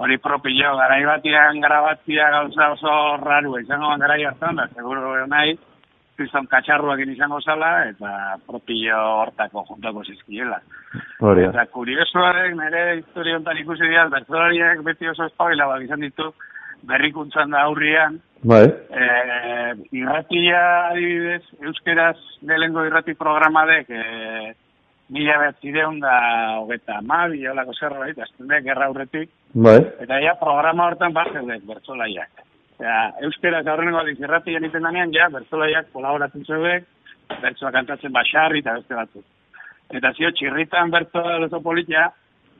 [0.00, 5.58] Hori propio, garai batian grabatzia gauza oso raru izango garai hartan, da, seguro nahi,
[6.16, 10.60] kriston katxarruak izango zala, eta propio hortako juntako zizkiela.
[11.20, 11.44] Hori.
[11.48, 16.32] Eta kuriosoarek, nire historia honetan ikusi dira, bertsolariak beti oso espabila bat izan ditu,
[16.88, 22.16] berrikuntzan da aurrian, Bai, eh, irratia adibidez, euskeraz
[22.48, 24.54] lehengo irrati programadek, eh,
[25.10, 26.14] mila behatzideun da
[26.60, 32.46] hogeta amabi, holako zerbait, azten gerra aurretik, bai, eta ja programa hortan bat zeudek, bertzolaiak.
[32.78, 36.86] Osea, euskeraz aurrengo aldiz irratia egiten danean, ja, bertzolaiak kolaboratzen zeudek,
[37.42, 39.26] bertsoa kantatzen basarri eta beste batzuk.
[39.98, 42.06] Eta zio, txirritan bertso oso politia,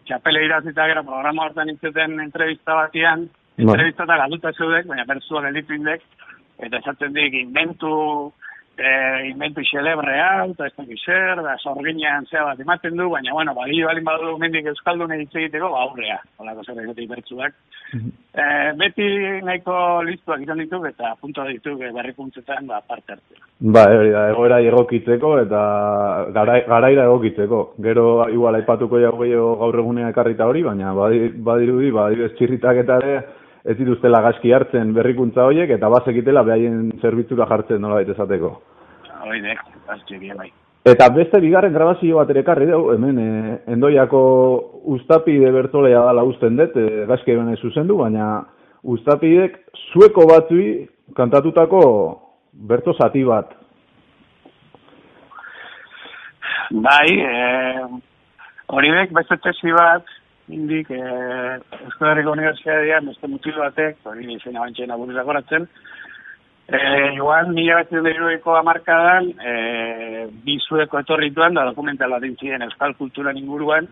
[0.06, 3.64] txapele irazita gero programa hortan itzeten entrevista batian, Bai.
[3.66, 6.02] entrevista eta galduta zeudek, baina bertsua gelditu indek,
[6.58, 7.94] eta esaten dik, inventu,
[8.80, 13.54] eh, inventu xelebrea, eta ez dakit zer, da sorginean zea bat ematen du, baina, bueno,
[13.54, 17.56] balio balin badu mendik euskaldun hitz egiteko, ba, aurrea, holako zer egote bertsuak.
[17.90, 19.06] Eh, beti
[19.42, 19.74] nahiko
[20.06, 23.48] listuak izan dituk eta punto dituk eh, berrikuntzetan ba, parte hartzea.
[23.60, 25.62] Ba, hori da, egoera egokitzeko eta
[26.36, 27.60] garai, garaira egokitzeko.
[27.82, 31.90] Gero igual aipatuko jau gehiago gaur egunea ekarrita hori, baina badi- badirudi,
[32.38, 33.18] txirritak eta ere
[33.64, 38.54] ez dituztela gaski hartzen berrikuntza horiek eta bazekitela behaien zerbitzura jartzen nola esateko.
[39.26, 39.60] Hoi dek,
[40.18, 40.50] bien bai.
[40.88, 44.20] Eta beste bigarren grabazio bat ere ekarri dugu, hemen e, endoiako
[44.94, 48.30] ustapide bertolea dala usten dut, e, gaski hemen zuzendu, baina
[48.82, 49.58] ustapidek
[49.92, 51.82] zueko batzui kantatutako
[52.52, 53.52] berto zati bat.
[56.70, 57.86] Bai, eh,
[58.70, 60.06] hori dek beste tesi bat,
[60.52, 65.66] indik, eh, Euskal Herriko Unibertsitatean beste mutil batek, hori izena bantxena buruz akoratzen,
[66.68, 72.94] eh, joan mila bat ziruiko amarkadan, eh, bi zueko etorrituan, da dokumental bat dintzien Euskal
[72.96, 73.88] Kulturan inguruan,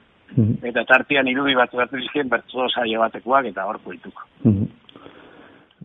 [0.62, 4.22] eta tartian irudi bat bat dizkien bertso saio batekoak eta hor poituko.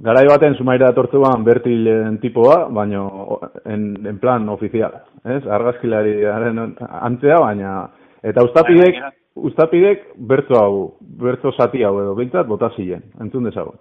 [0.03, 5.45] Garai baten zumaira datortuan bertilen tipoa, baino en, en plan ofizial, ez?
[5.47, 7.76] Argazkilariaren antzea, baina
[8.24, 8.99] eta ustapidek,
[9.36, 13.79] Ustapidek bertso hau, bertso zati hau edo, bintzat bota ziren, entzun dezagun.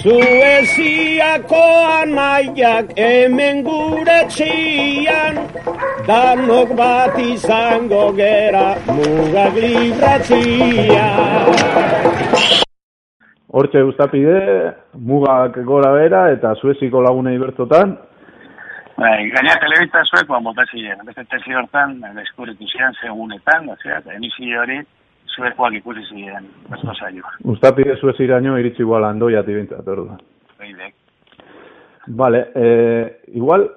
[0.00, 5.40] Sueziako anaiak hemen gure txian,
[6.04, 11.08] danok bat izango gera mugak libratzia.
[13.50, 14.38] Hortxe guztapide,
[14.94, 17.96] mugak gora bera eta Sueziko lagunei bertotan.
[19.00, 20.98] Bai, gaina telebista zuek, ba, mota ziren.
[21.06, 24.76] Beste tesi hortan, deskuritu ziren segunetan, osea, eta emisio hori
[25.30, 27.30] zuekoak ikusi ziren, besto saio.
[27.46, 30.20] Guztapide Suez iraino iritsi igual andoia tibintzat, orduan.
[30.60, 30.92] Beidek.
[32.20, 33.06] Vale, eh,
[33.40, 33.70] igual,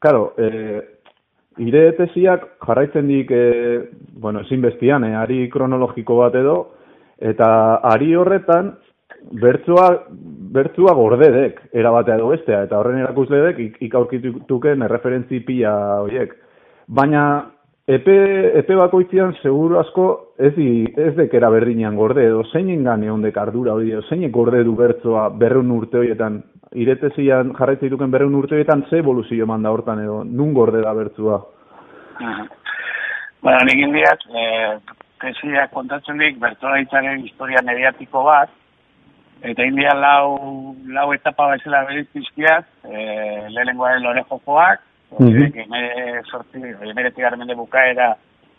[0.00, 0.80] claro, eh,
[1.60, 3.90] ire tesiak jarraitzen dik, eh,
[4.24, 6.56] bueno, ezin bestian, eh, ari kronologiko bat edo,
[7.18, 7.50] eta
[7.92, 8.72] ari horretan,
[9.30, 9.86] bertzua,
[10.52, 16.34] bertzua gordedek, erabatea edo bestea, eta horren erakusledek ik, ikaurkituken erreferentzi pila horiek.
[16.92, 17.24] Baina,
[17.86, 18.16] epe,
[18.60, 20.06] epe bakoitzian, seguru asko,
[20.38, 24.76] ez, di, ez dekera berdinean gorde, edo zeinen gane hondek ardura hori, zeinek gorde du
[24.78, 26.42] bertzoa berreun urte horietan,
[26.72, 31.42] iretezian jarraitzen dituken berreun urte horietan, ze evoluzio manda hortan edo, nun gorde da bertzua?
[33.42, 38.50] Bueno, nik indiat, eh, kontatzen dik, bertolaitzaren historia mediatiko bat,
[39.42, 44.80] eta india lau, lau etapa bezala beriz pizkiat, eh, lehenengoaren lore jokoak,
[45.18, 45.50] mm
[46.30, 48.14] sortzi, emeretik mende bukaera,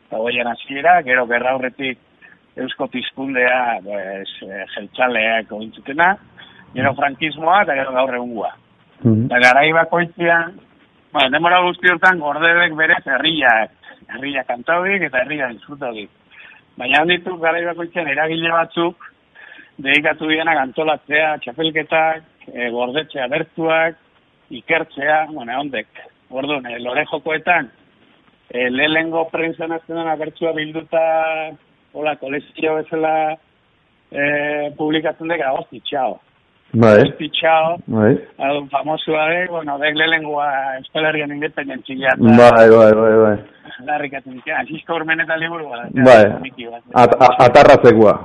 [0.07, 1.97] eta goian hasiera, gero gerra aurretik
[2.55, 6.17] eusko tizkundea, pues, eh, jeltzaleak ointzutena,
[6.73, 8.51] gero frankismoa, eta gero gaur egungua.
[9.03, 10.59] Eta garai bakoitzean,
[11.13, 13.71] bueno, demora guzti hortan gordebek berez herriak,
[14.15, 16.09] herriak kantaudik eta herriak disfrutaudik.
[16.77, 19.12] Baina handitu garai bakoitzean eragile batzuk,
[19.78, 23.97] dedikatu dienak antolatzea, txapelketak, e, gordetzea bertuak,
[24.53, 25.88] ikertzea, bueno, ondek.
[26.34, 27.69] Orduan, e, lore jokoetan,
[28.49, 31.01] e, lehenengo prensa nazionala bertsua bilduta,
[31.93, 33.15] hola, kolezio bezala
[34.11, 34.21] e,
[34.78, 36.19] publikatzen dek, agosti, txao.
[36.74, 37.76] Bai, Agosti, txao.
[37.86, 38.15] bai.
[38.41, 40.47] Hau, famosua de, bueno, dek lehenengoa
[40.80, 42.15] Euskal Herrian independentzia.
[42.17, 43.36] Bai, bai, bai, bai.
[43.86, 45.69] Larrikatzen dira, Asisko Urmen eta liburu.
[45.93, 46.24] Bai,
[47.45, 48.15] atarratzekoa.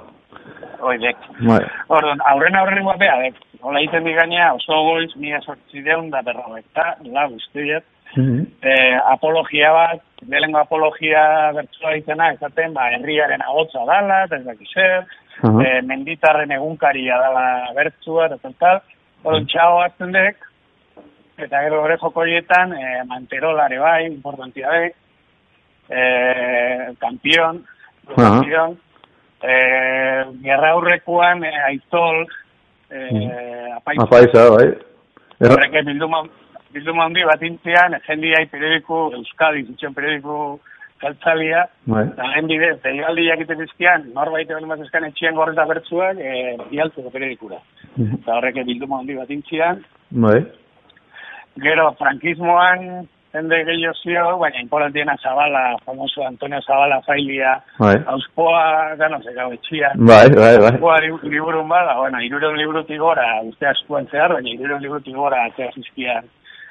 [0.80, 1.16] Oidek.
[1.40, 1.60] Bai.
[1.88, 3.16] Orduan, aurren aurren guapea.
[3.60, 7.86] Hola egiten di gaina, oso goiz, mila sortzideun da berrogeita, la guztiet.
[8.16, 14.68] Eh, apologia bat, lehenengo apologia bertsua izena, esaten, ba, herriaren agotza dala, eta ez dakiz
[14.72, 15.04] zer,
[15.42, 15.64] Aha.
[15.66, 17.44] eh, menditarren egunkaria dala
[17.76, 18.80] bertsua, eta tal, tal.
[19.24, 20.48] Orduan, txao hartzen dek,
[21.38, 24.96] eta gero gure joko horietan, eh, manterolare bai, importantia dek,
[25.90, 27.64] eh, kampion,
[28.08, 28.16] Aha.
[28.16, 28.78] kampion,
[29.42, 32.26] eh, gerra aurrekoan, eh, aizol,
[32.90, 34.68] eh, apaiza, Apaiza, bai.
[35.40, 36.22] Er- Horrek bilduma,
[36.72, 40.58] bilduma handi bat intzian, jendiai periodiku, Euskadi, zitzen periodiku
[41.00, 42.04] galtzalia, Bai.
[42.08, 47.10] eta lehen bidez, deialdiak egiten dizkian, norbait egin bat eskan etxien gorreta bertzuak, e, bialtzeko
[47.10, 47.60] periodikura.
[47.98, 50.40] Eta horrek bilduma handi bat intzian, Bai.
[51.62, 57.96] gero frankismoan, jende gehiago zio, baina importantiena Zabala, famoso Antonio Zabala failia, Bai.
[58.06, 59.92] auspoa, gano, zekau etxia.
[59.96, 60.72] Bai, bai, bai.
[60.72, 65.44] Auspoa li- liburun bada, bueno, irureun liburutik gora, uste askuan zehar, baina irureun liburutik gora,
[65.44, 66.24] atzea zizkian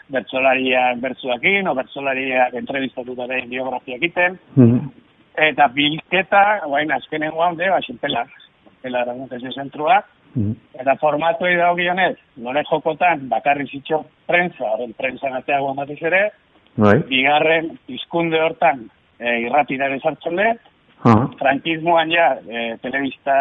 [0.10, 4.90] bertsolariak bertzuakin, o bertsolariak entrevistatutaren biografia egiten, Mhm.
[5.38, 8.26] eta bilketa, guain azkenen guande, ba, xinpela,
[8.64, 10.02] xinpela eraguntezi zentrua,
[10.36, 10.56] Mhm.
[10.80, 16.32] eta formatu da gionez, lore jokotan, bakarri zitxo prensa, horren prensa natea guan ere,
[16.78, 16.98] Bai.
[17.10, 18.84] bigarren izkunde hortan,
[19.20, 20.60] e, irratidare sartzen dut,
[21.04, 21.30] Aha.
[21.40, 23.38] frankismoan ja, e, telebista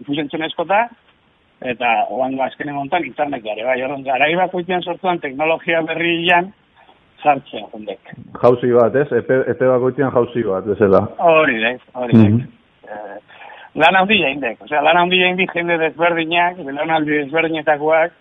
[0.00, 0.88] ikusentzun eskota,
[1.62, 6.52] eta oango azkenen montan internet gare, bai, orduan, garai bakoitean sortuan teknologia berrian
[7.22, 8.12] sartzea, jondek.
[8.42, 9.08] Jauzi bat, ez?
[9.12, 11.00] Epe, epe bakoitzean jauzi bat, bezala.
[11.18, 12.28] Hori da, hori da.
[12.28, 12.40] Mhm.
[12.88, 13.16] Eh,
[13.74, 18.12] lan handia indek, osea, lan handia indik jende desberdinak, belaunaldi desberdinetakoak,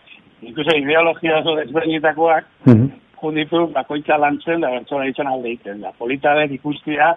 [0.41, 2.89] incluso ideologia oso desberdinetakoak, Mhm.
[3.21, 5.91] Junditu bakoitza lantzen da bertsola izan alde egiten da.
[5.97, 7.13] Polita dek ikustia,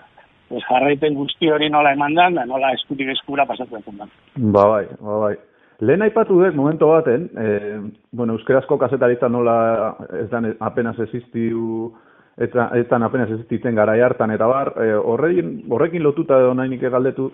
[0.48, 4.10] pues jarraipen guzti hori nola eman dan, da nola eskutik eskura pasatzen zen.
[4.52, 5.34] Ba bai, ba bai.
[5.80, 7.78] Lehen aipatu dut momento baten, eh,
[8.12, 11.94] bueno, euskerazko kasetaritza nola ez dan apenas existiu,
[12.36, 16.82] ez dan apenas existitzen garai hartan, eta bar, eh, horrekin, horrekin lotuta edo nahi nik
[16.82, 17.30] galdetu,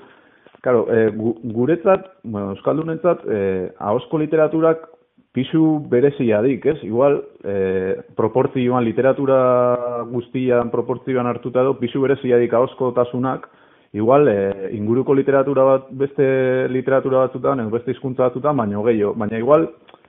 [0.67, 4.89] Claro, eh, gu, guretzat, bueno, euskaldunentzat, eh, ahozko literaturak
[5.37, 6.79] pisu berezia dik, ez?
[6.87, 13.45] Igual, eh, proportzioan, literatura guztian proportzioan hartuta edo, pisu berezia dik ahozko tasunak,
[13.93, 19.13] igual, eh, inguruko literatura bat, beste literatura batzutan, edo beste hizkuntza batzutan, baino gehiago.
[19.15, 19.69] Baina igual,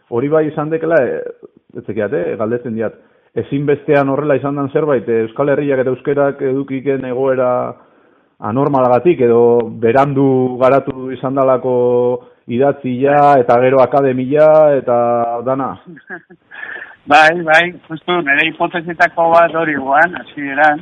[0.09, 1.19] hori bai izan dekela, eh,
[1.75, 2.95] ez zekiat, eh, galdetzen diat,
[3.36, 7.51] ezinbestean horrela izan dan zerbait, eh, Euskal Herriak eta Euskerak edukiken egoera
[8.39, 11.75] anormalagatik edo berandu garatu izan dalako
[12.47, 14.47] idatzia, eta gero akademia,
[14.79, 14.97] eta
[15.45, 15.75] dana.
[17.07, 20.81] Bai, bai, justu nire hipotezitako bat hori guan, hasi eran.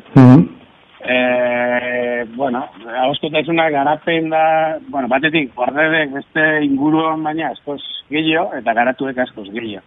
[1.05, 1.17] E,
[2.33, 2.63] bueno,
[3.03, 4.41] hauskotasuna garapen da,
[4.89, 7.77] bueno, batetik, gordedek beste inguruan baina askoz
[8.09, 9.85] gehiago, eta garatuek askoz gehiago.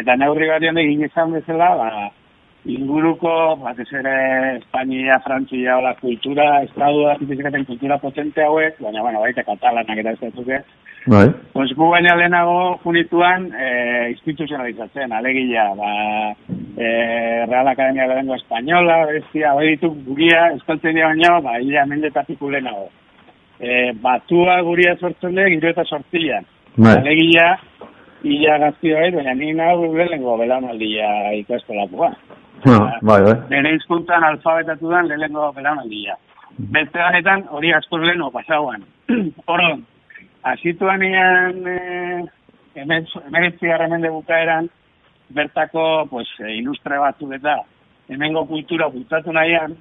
[0.00, 1.90] Eta neurri bat egin izan bezala, ba,
[2.64, 9.42] inguruko, batez ere Espainia, Frantzia, hola, kultura, estadua, zizikaten kultura potente hauek, baina, bueno, baita
[9.46, 10.54] katalanak eta ez dut,
[11.04, 11.26] Bai.
[11.52, 15.90] Pues gu baina lehenago junituan e, instituzionalizatzen, alegia, ba,
[16.76, 21.86] e, Real Academia de Lengua Española, bestia, hori ditu guria, eskaltzen dira baina, ba, ila
[21.90, 22.86] mendetatik lehenago.
[23.58, 26.46] E, batua guria sortzen dira, giro eta sortzian.
[26.76, 26.94] Bai.
[27.00, 27.48] Alegia,
[28.22, 32.12] ila gaztio hori, baina ni nahu lehenengo belaunaldia ikastolakoa.
[32.64, 33.34] Bai, bai.
[33.50, 36.16] Nire hizkuntzan alfabetatu dan lehenengo belaunaldia.
[36.58, 38.84] Beste ganetan hori askoz leheno pasauan.
[39.46, 39.82] Horon,
[40.50, 42.22] hasituan ean eh,
[42.76, 44.68] emeretzi garramende bukaeran,
[45.34, 47.58] bertako pues, eh, ilustre batzuk eta
[48.08, 49.76] hemengo kultura bultzatu nahian,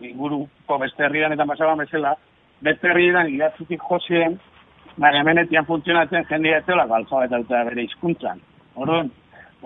[0.00, 2.14] inguruko beste herrian eta pasaban bezala,
[2.60, 4.38] beste herrian idatzutik josien,
[4.96, 8.40] baina hemenetian funtzionatzen jendea etzelako alfabetatuta bere hizkuntzan.
[8.76, 9.10] Orduan,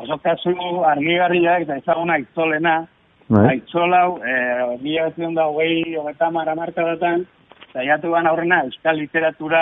[0.00, 2.80] oso kasu argigarriak eta ezaguna aitzolena,
[3.30, 3.44] Bai.
[3.46, 7.22] Aitzolau, eh, mila betzen da hogei, hogeita mara markadatan,
[7.72, 9.60] saiatu ban aurrena euskal literatura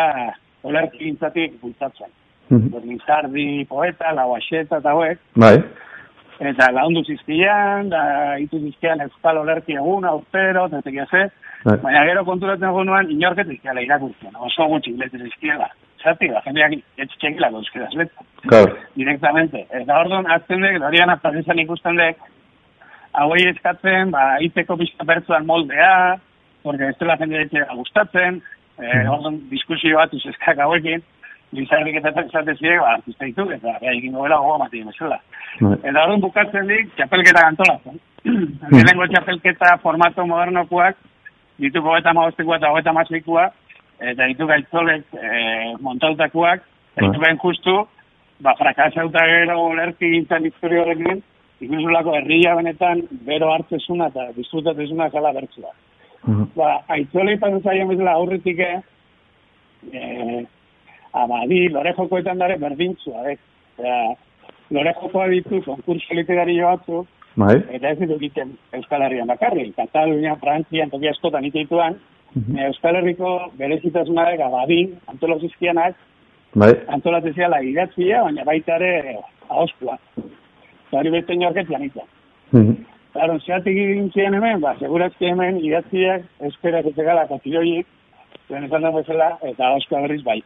[0.65, 2.09] olerki gintzatik bultzatzen.
[2.49, 2.81] Mhm.
[2.89, 5.59] Lizardi poeta, lauaxeta eta hauek, Bai.
[6.41, 11.29] eta laundu zizkian, da itu zizkian euskal olerki eguna, urtero, eta tekia ze,
[11.65, 11.77] Bai.
[11.83, 15.69] baina gero konturatzen egunuan inorket izkiala irakurtzen, oso gutxi letzen izkiela.
[16.03, 18.77] Zati, la jendeak etxekilako euskaraz letzen Claro.
[18.95, 19.67] directamente.
[19.71, 22.19] Eta orduan, azten dek, Dorian Azpazizan ikusten dek,
[23.13, 26.19] hauei eskatzen, ba, iteko pizka bertzuan moldea,
[26.63, 28.43] porque ez dela jende etxea gustatzen,
[28.79, 31.03] eh, orduan, diskusio bat eskak hauekin,
[31.53, 35.17] Lizardik eta esate ziek, ba, artista ditu, eta gai egin gobela gogo matien bezala.
[35.61, 35.79] Bai.
[35.83, 38.01] Eta orduan bukatzen dik, txapelketa gantolatzen.
[38.71, 40.99] Lehenengo txapelketa formato modernokoak,
[41.59, 43.47] ditu gogeta maostikoa eta gogeta maseikoa,
[44.01, 45.31] eta ditu gaitzolek e,
[45.85, 46.63] montautakoak,
[46.97, 47.75] eta ditu gain justu,
[48.45, 51.23] ba, frakasauta gero lerki gintzen historia horrekin,
[51.65, 55.75] ikusulako herria benetan, bero hartzezuna eta disfrutatezuna zala bertzua.
[56.57, 60.41] Ba, aitzolei pasen zaion bezala aurretik, eh,
[61.13, 63.39] abadi, lore jokoetan dare berdintzua, eh?
[63.79, 64.01] Osea,
[64.75, 67.05] lore jokoa ditu, konkurso literario batzu,
[67.39, 67.55] Bai.
[67.71, 71.99] eta ez ditu egiten Euskal Herrian bakarrik, Katalunia, Frantzia, toki askotan iteituan,
[72.35, 72.59] Mhm.
[72.69, 75.97] Euskal Herriko berezitasuna dek abadin, antolozizkianak,
[76.55, 76.73] Bai.
[76.89, 79.17] antolatzea idatzia, baina baita ere
[79.49, 79.99] ahoskua.
[80.93, 82.03] Hori beste inorketian ita.
[82.53, 82.75] Mhm.
[83.13, 87.87] Claro, zeatik egin ziren hemen, ba, segurazki hemen idatziak euskera zetegala katiloiek,
[88.49, 90.43] zuen esan da bezala, eta ahoskua berriz bai.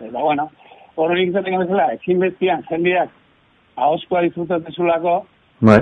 [0.00, 0.50] Eta bueno,
[0.96, 3.10] hori nik zaten bezala, ezin bestian jendeak
[3.76, 5.26] ahoskua disfrutatezulako,
[5.60, 5.80] Bai.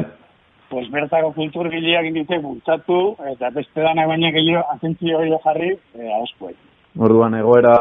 [0.70, 6.56] Pues bertako kulturgileak indite bultzatu, eta beste dana baina gehiago, atentzio gehiago jarri, eh, ahoskuei.
[6.96, 7.74] Orduan egoera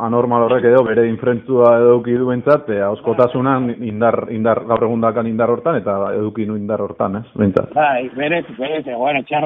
[0.00, 5.28] anormal horrek edo bere infrentzua eduki du bentsat, e, auskotasunan indar, indar, gaur egun dakan
[5.28, 7.74] indar hortan, eta eduki nu indar hortan, ez, bentsat.
[7.76, 9.44] Bai, berez, berez, egoera txar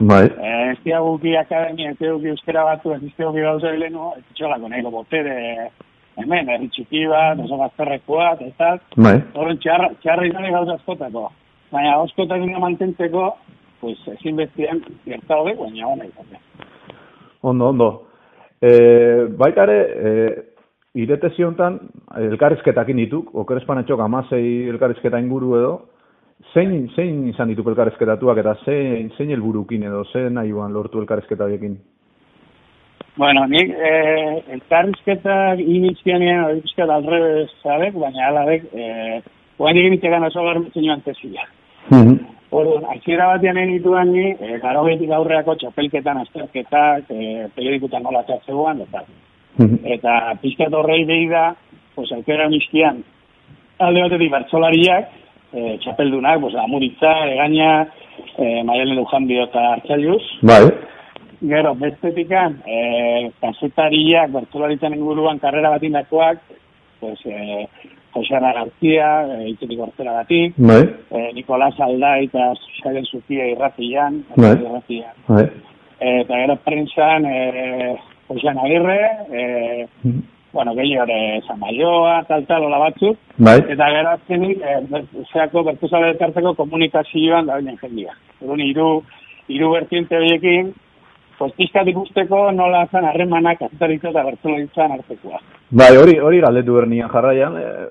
[0.00, 0.24] Bai.
[0.26, 4.90] eh, ez diaguki akademia, ez diaguki euskera batu, ez diaguki gauza bilenu, ez txolako nahiko
[4.90, 5.70] botere,
[6.16, 9.20] hemen, herri txiki bat, oso bazterrekoa, eta Bai.
[9.34, 11.30] horren txarra, txarra izan gauza askotako.
[11.76, 13.30] Baina, askotasuna mantentzeko,
[13.82, 16.40] pues, ezin bestian, gerta hode, baina ona izatea.
[17.42, 17.88] Ondo, ondo.
[18.64, 18.70] E,
[19.36, 20.14] baita ere, e,
[21.02, 21.76] irete ziontan,
[22.16, 25.74] elkarrizketakin dituk, okerespanetxok amasei elkarrizketa inguru edo,
[26.54, 31.76] zein, zein izan dituk elkarrizketatuak eta zein, zein helburukin edo, zein nahi lortu elkarrizketa horiekin?
[33.20, 39.20] Bueno, nik eh, elkarrizketak inizianean hori pizkat alrebez zabek, baina alabek, eh,
[39.58, 41.04] oain egin itegan oso garbitzen joan
[42.56, 48.80] Orduan, hasiera batean egin dituan ni, eh, garogetik aurreako txapelketan, azterketak, eh, periodikutan nola zegoan,
[48.80, 49.04] eta
[49.84, 51.54] eta pizkat horrei behi da,
[51.94, 53.02] pues, aukera nizkian,
[53.78, 55.08] alde batetik bertsolariak,
[55.54, 57.88] eh, txapeldunak, pues, amuritza, egaina,
[58.38, 60.70] eh, Maialen Lujanbio eta Artzailuz, Bai.
[61.40, 66.38] Gero, bestetikan, eh, kasetariak, bertolaritzen inguruan karrera bat indakoak,
[67.00, 67.68] pues, eh,
[68.16, 70.82] Jose Ana García, eh, itzetik ortera batik, Bai.
[71.10, 74.54] eh, Nicolás Aldai eta Xaden Zufia irratian, Bai.
[74.56, 75.12] irratian.
[75.28, 75.44] Bai.
[76.00, 77.96] Eh, eta gero prentsan, eh,
[78.28, 79.00] Jose Ana Agirre,
[79.32, 79.86] eh,
[80.52, 83.58] bueno, gehiago ere Zamaioa, tal, tal, hola batzuk, Bai.
[83.68, 88.16] eta gero azkenik, eh, zeako bertuzale elkarteko komunikazioan da binen jendia.
[88.40, 89.02] Egun, iru,
[89.48, 90.72] iru bertiente horiekin,
[91.38, 95.38] pues pizkat ikusteko nola zen harremanak aztaritza eta bertzolaritzan artekoa.
[95.70, 97.86] Bai, hori hori galdetu bernian jarraian, eh,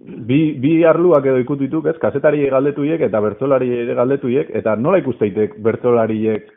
[0.00, 6.48] bi, bi arluak edo ikutituk, ez, kazetari galdetuiek eta bertolari galdetuiek, eta nola ikusteitek bertolariek,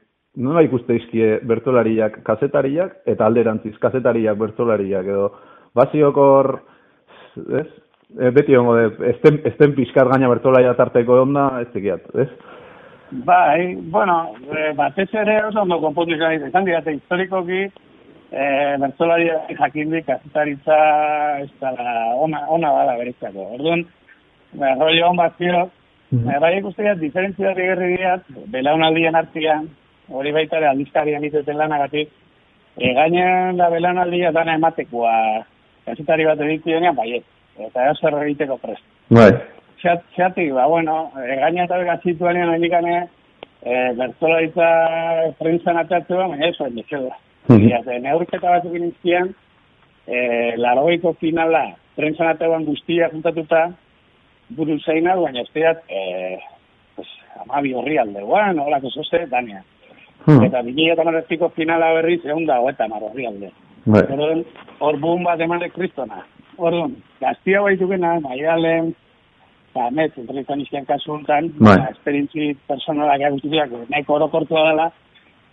[0.44, 5.30] nola ikusteizkie bertolariak kazetariak, eta alderantziz kazetariak bertolariak, edo
[5.76, 6.56] baziokor,
[7.60, 7.68] ez,
[8.18, 8.78] e, beti hongo,
[9.12, 12.30] esten, esten pixkar gaina bertolaria tarteko onda, ez tekiat, ez?
[13.26, 16.48] Bai, bueno, e, batez ere oso ondo konpontu izan.
[16.48, 17.68] Izan dira, historikoki,
[18.34, 20.78] e, bertzolaria jakindik azitaritza
[21.44, 23.48] ez dara ona, ona bala beretzako.
[23.58, 23.86] Orduan,
[24.58, 25.70] ba, rollo hon bat zio,
[26.14, 26.30] Mhm.
[26.30, 29.70] e, bai ikusteat, diferentzia gerri diat, belaunaldien artean,
[30.10, 32.10] hori baita ere aldizkarian izuten lanagatik,
[32.78, 35.16] e, gainean da belaunaldia dana ematekoa
[35.86, 37.24] kazetari bat edikionean, bai, ez.
[37.58, 38.84] eta ez zer egiteko prest.
[39.10, 39.32] Bai.
[39.82, 43.08] Xat, xatik, ba, bueno, e, gaina eta bega zituanean hainbikane,
[43.64, 44.70] e, bertzolaritza
[45.40, 46.76] prentzan atatzea, baina ez oen
[47.48, 47.68] Mhm.
[47.70, 49.34] Ja, ze neurketa batzuk inizkian,
[50.08, 50.18] e,
[50.58, 53.66] larogeiko finala, prentzan ateuan guztia juntatuta,
[54.56, 56.40] buru zeina, baina ez diat, e,
[56.96, 57.10] pues,
[57.44, 59.64] amabi horri aldeguan, holako zoze, dania.
[60.26, 60.44] Hmm.
[60.46, 63.52] Eta 2008ko finala berriz, egun da, hoeta mar horri alde.
[63.86, 64.04] Bai.
[64.80, 66.24] Hor bun bat eman kristona.
[66.58, 68.94] Orduan, gaztia baitukena, maialen,
[69.76, 71.76] ba, met, entrevistan izkian kasu honetan, Bai.
[71.76, 74.92] ba, esperientzi personalak agustitiak, nahiko orokortua dela,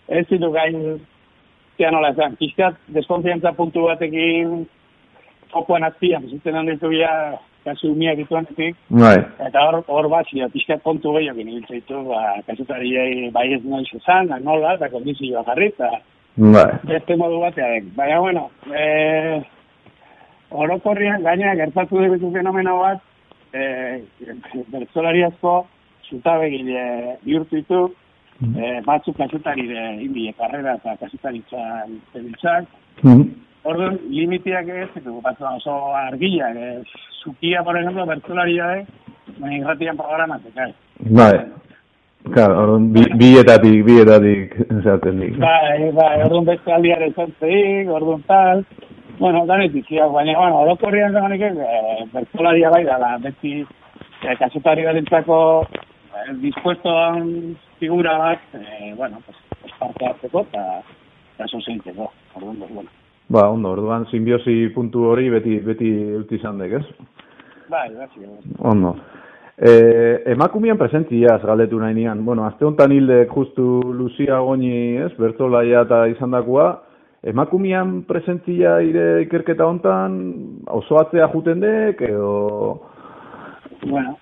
[0.07, 1.01] ez ditu gain,
[1.77, 4.65] zia nola esan, pixkat, deskonfiantza puntu batekin,
[5.51, 7.11] fokoan azpian, zuten handitu ya,
[7.65, 9.17] kasu umiak dituanetik, Bai.
[9.45, 13.87] Eta hor, hor bat, zio, pixkat kontu gehiago ginen ditu, ba, kasetariei bai ez noiz
[13.99, 15.91] esan, da nola, eta kondizioa jarri, eta
[16.37, 16.67] Bai.
[16.89, 17.91] beste modu batean.
[17.95, 19.41] Baina, bueno, e,
[20.51, 23.03] orokorrian gaina gertatu dugu fenomeno bat,
[23.53, 24.01] e,
[24.73, 25.55] bertzolariazko
[26.09, 27.81] zutabegile bihurtu ditu,
[28.41, 32.65] e, batzuk kasetari de indie karrera eta kasetaritza zebiltzak,
[33.03, 33.23] Mhm.
[33.63, 36.85] Orduan, limitiak ez, eta batzu oso argiak, ez,
[37.23, 38.85] zukia, por ejemplo, bertzolaria, eh,
[39.37, 40.73] baina irratian programatek, eh.
[41.19, 41.33] Bai.
[42.33, 45.37] Claro, orduan, bi, bietatik, bietatik, esaten dik.
[45.41, 48.65] Bai, bai, orduan beste aldiare zantzeik, orduan tal,
[49.19, 53.59] bueno, danetik, ja, baina, bueno, orokorrian zaganik, eh, bertzolaria bai dala, beti,
[54.25, 60.65] eh, kasetari barentzako eh, dispuestoan figura bat, eh, bueno, pues, parte hartzeko, eta
[61.33, 62.89] eta zeintzeko, orduan, pues, bueno.
[63.27, 66.85] Ba, ondo, orduan, simbiosi puntu hori beti, beti euti izan dek, ez?
[67.71, 68.07] Bai, bai,
[68.59, 68.93] Ondo.
[69.57, 69.71] E,
[70.33, 72.21] emakumian presentziaz galdetu nahi nian.
[72.25, 76.69] Bueno, azte honetan hildek justu Lucia Goñi, ez, bertolaia eta izan dakoa.
[77.33, 80.17] Emakumian presentzia ire ikerketa hontan
[80.81, 82.31] oso atzea juten dek, edo...
[83.85, 84.17] Bueno,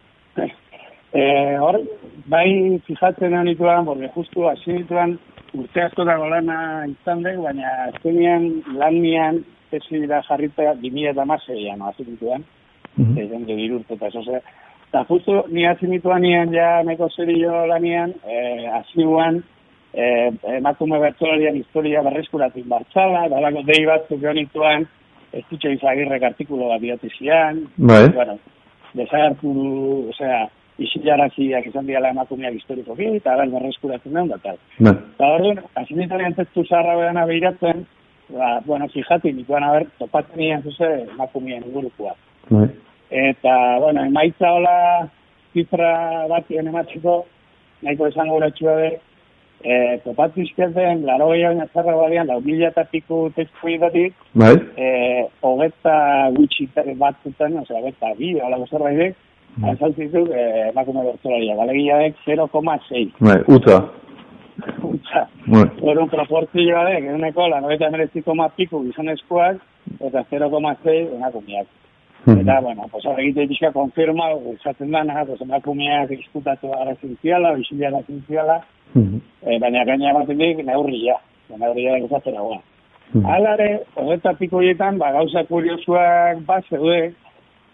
[1.14, 1.80] eh, hor,
[2.28, 5.18] bai fijatzen hau nituan, porque justu hasi nituan
[5.54, 12.44] urte askotako lana izan dek, baina azkenean lanian tesi dira jarrita 2016an hasi nituan,
[12.98, 13.18] Mhm.
[13.18, 14.42] egin de dirurte eta eso ze.
[14.90, 19.44] Eta justu ni hasi nituanean ja neko serio lanian, eh, hasi nuan,
[19.94, 24.88] eh, emakume bertolarian historia berreskuratik bartzala, eta alako dei batzuk egon nituan,
[25.34, 28.10] ez dutxe izagirrek artikulo bat diatizian, Bai.
[28.10, 28.38] bueno,
[28.94, 30.48] desagertu, osea,
[30.80, 34.60] isilaraziak izan diala emakumeak historikoki, eta gara berreskuratzen den, tal.
[34.80, 34.96] Bai.
[35.16, 37.86] Eta orduan, hasi nintzen testu zaharra behana behiratzen,
[38.36, 42.16] ba, bueno, fijati, nituan haber, topatzen nien zuze emakumeen ingurukoa.
[42.50, 42.70] Bai.
[43.10, 43.54] Eta,
[43.84, 44.78] bueno, emaitza hola
[45.54, 45.94] zifra
[46.30, 47.24] batien ematzeko,
[47.82, 48.90] nahiko esango uratxua de,
[49.64, 54.54] e, topatu izkerten, laro gehiago nazarra badian, lau mila eta piku testu idatik, Bai.
[54.78, 55.96] eh, hogeta
[56.36, 59.18] gutxi batzutan, osea, hogeta bi, hola zerbaitek,
[59.58, 59.66] Mm.
[59.74, 63.12] azaltzitu eh, emakume bertzolaria, galegiaek 0,6.
[63.20, 63.80] Bai, utza.
[64.94, 65.26] Utsa.
[65.48, 65.66] Bai.
[65.82, 69.60] Hor un proportzioa dek, eguneko, la nobeta emeretzi koma piku gizonezkoak,
[70.00, 71.68] eta 0,6 emakumeak.
[72.26, 72.40] Mhm.
[72.42, 78.02] Eta, bueno, pues hor egite pixka konfirma, esaten dana, pues emakumeak diskutatu ara zintziala, bisilara
[78.08, 78.60] zintziala,
[78.96, 79.22] Mhm.
[79.48, 81.16] eh, baina gaina batetik neurria,
[81.58, 82.60] neurria egizatera goa.
[83.14, 83.26] Mhm.
[83.26, 87.14] Alare, hogeta piko horietan, ba, gauza kuriosuak bat zeude,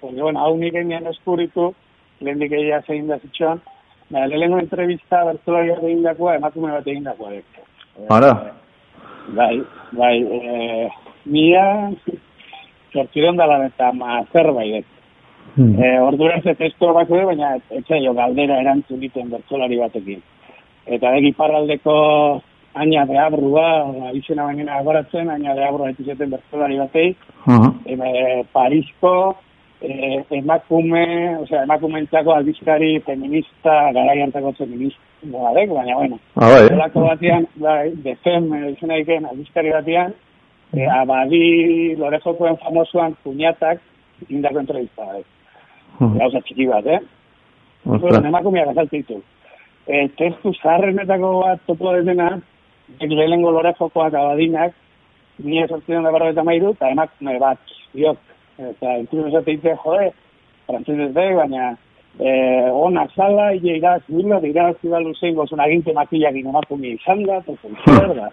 [0.05, 1.71] porque, bueno, hau nik egin eskuritu,
[2.21, 3.61] lehen egia zein da zitxon,
[4.09, 7.31] ba, lehenengo entrevista bertolaria egin emakume bat egin dakoa.
[7.31, 7.45] dek.
[8.09, 8.31] Ara.
[9.33, 10.89] Bai, bai, e,
[11.25, 11.91] mila,
[12.93, 14.73] sortziron dala eta ma zerbait.
[14.73, 14.85] dek.
[15.55, 15.83] Mhm.
[15.83, 20.21] E, ordura ze testo zeude, baina etxaio galdera erantzun dituen bertsolari batekin.
[20.85, 22.41] Eta egi parraldeko
[22.75, 27.15] aina de abrua, ba, izena baina agoratzen, aina de abrua etizeten bertsolari batei,
[27.47, 27.73] Aha.
[27.85, 29.35] e, Parisko
[29.81, 31.05] eh, emakume,
[31.41, 36.73] osea, emakumeentzako aldizkari feminista, garai hartako feminista, badek, baina, bueno, Ah, bai, eh?
[36.73, 40.13] Olako batean, bai, de fem, eh, izena iken, aldizkari batean,
[40.73, 43.79] eh, abadi lorejokoen famosuan kuñatak
[44.29, 45.23] indako entrevista, bai.
[45.99, 46.17] Mhm.
[46.19, 46.99] Gauza txiki bat, eh?
[47.85, 48.01] Ostras.
[48.01, 49.21] Bueno, emakumeak azaltzen ditu.
[49.87, 52.39] E, testu zaharrenetako bat topo dena,
[52.99, 54.73] ek lehenengo lorejokoak abadinak,
[55.43, 57.59] ni esortzion da barra eta mairu, eta emakume bat,
[57.93, 58.17] diok.
[58.59, 60.11] Eta inkluso esate ditu, jode,
[60.67, 61.75] frantzesez de, baina
[62.19, 67.41] eh, ona zala, ile iraz, nilo, dira ziba luzein gozun aginte makillakin emakume izan da,
[67.43, 68.29] eta zer da.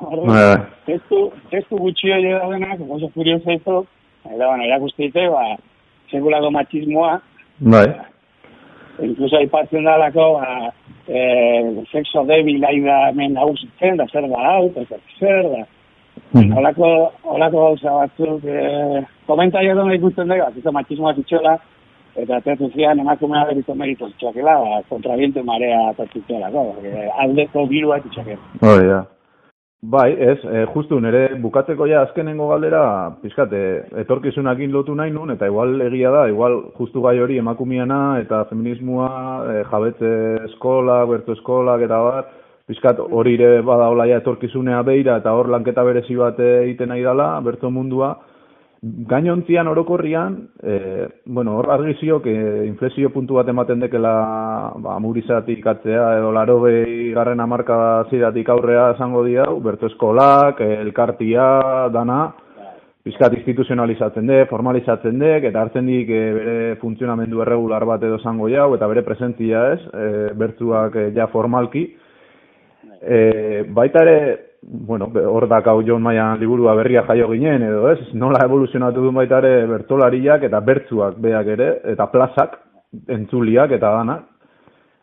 [0.00, 0.60] Orduan, Bai, bai.
[0.86, 3.80] testu, testu gutxi hori daudenak, oso kurioso izo,
[4.24, 5.56] eta bueno, irakuste dite, ba,
[6.12, 7.18] segulako machismoa,
[7.60, 7.86] Bai.
[9.02, 10.72] incluso aipatzen dalako, ba,
[11.08, 15.64] e, sexo debil ari da hemen nagusitzen, da zer da hau, eta zer da.
[16.32, 16.52] Mhm.
[16.56, 17.10] Olako,
[17.52, 21.54] gauza batzuk, e, komentario duen ikusten dugu, bat, eta machismoa zitxola,
[22.18, 26.66] eta atertu zian emakumea beriko merito zitxakela, ba, kontrabiente marea atertutzelako,
[27.24, 28.42] aldeko birua zitxakela.
[28.66, 29.00] Hori da.
[29.80, 32.82] Bai, ez, e, justu nire bukatzeko ja azkenengo galdera,
[33.22, 33.60] pixkat, e,
[34.02, 39.08] etorkizunakin lotu nahi nun, eta igual egia da, igual justu gai hori emakumiana eta feminismoa,
[39.54, 40.10] e, jabetze
[40.50, 42.28] eskolak, bertu eskolak eta bar,
[42.68, 47.30] pixkat hori ere badaola ja etorkizunea beira eta hor lanketa berezi bat egiten nahi dela,
[47.40, 48.12] bertu mundua,
[48.82, 54.12] Gainontzian orokorrian, e, bueno, hor argi ziok, e, inflexio puntu bat ematen dekela
[54.80, 60.64] ba, murizatik atzea edo laro behi garren amarka ziratik aurrea esango di hau, bertu eskolak,
[60.64, 61.44] elkartia,
[61.92, 62.22] dana,
[63.04, 68.48] pizkat instituzionalizatzen de, formalizatzen dek, eta hartzen dik e, bere funtzionamendu erregular bat edo esango
[68.48, 70.10] jau, eta bere presentzia ez, e,
[70.40, 71.84] bertuak e, ja formalki.
[73.00, 73.20] E,
[73.76, 74.20] baita ere,
[74.62, 79.38] bueno, hor dakau Jon Maian liburua berria jaio ginen edo ez, nola evoluzionatu du baita
[79.38, 82.58] ere bertolariak eta bertzuak beak ere, eta plazak,
[83.08, 84.26] entzuliak eta danak.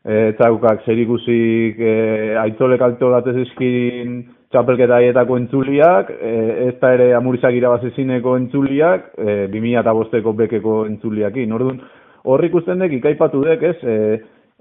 [0.08, 1.94] E, txaukak zerikuzik e,
[2.40, 4.22] aitolek altolatez eskin
[4.54, 6.34] txapelketa haietako entzuliak, e,
[6.70, 11.52] ez da ere amurizak irabazezineko entzuliak, e, 2005ko bekeko entzuliakin.
[11.58, 11.82] Orduan,
[12.24, 13.98] hor ikusten dek, ikaipatu dek, ez, e,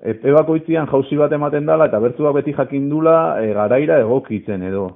[0.04, 4.86] epe bakoitzian jauzi bat ematen dala eta bertuak beti jakindula e, garaira egokitzen edo.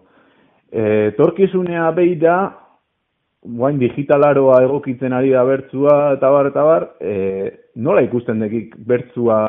[0.70, 2.36] E, torkizunea behi da,
[3.40, 7.14] guain digitalaroa egokitzen ari da bertzua eta bar eta bar, e,
[7.76, 9.40] nola ikusten dekik bertzua,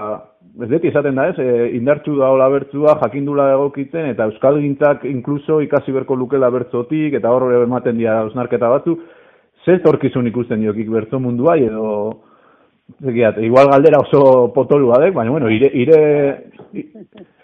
[0.64, 5.04] ez deti esaten da ez, e, indartxu da hola bertzua, jakindula egokitzen, eta Euskal Gintzak
[5.10, 8.97] inkluso ikasi berko lukela bertzotik, eta hor ematen dira osnarketa batzu,
[9.66, 11.91] zer torkizun ikusten diokik bertzo munduai edo,
[13.01, 15.99] Zekiat, igual galdera oso potolua dek, baina bueno, ire, ire,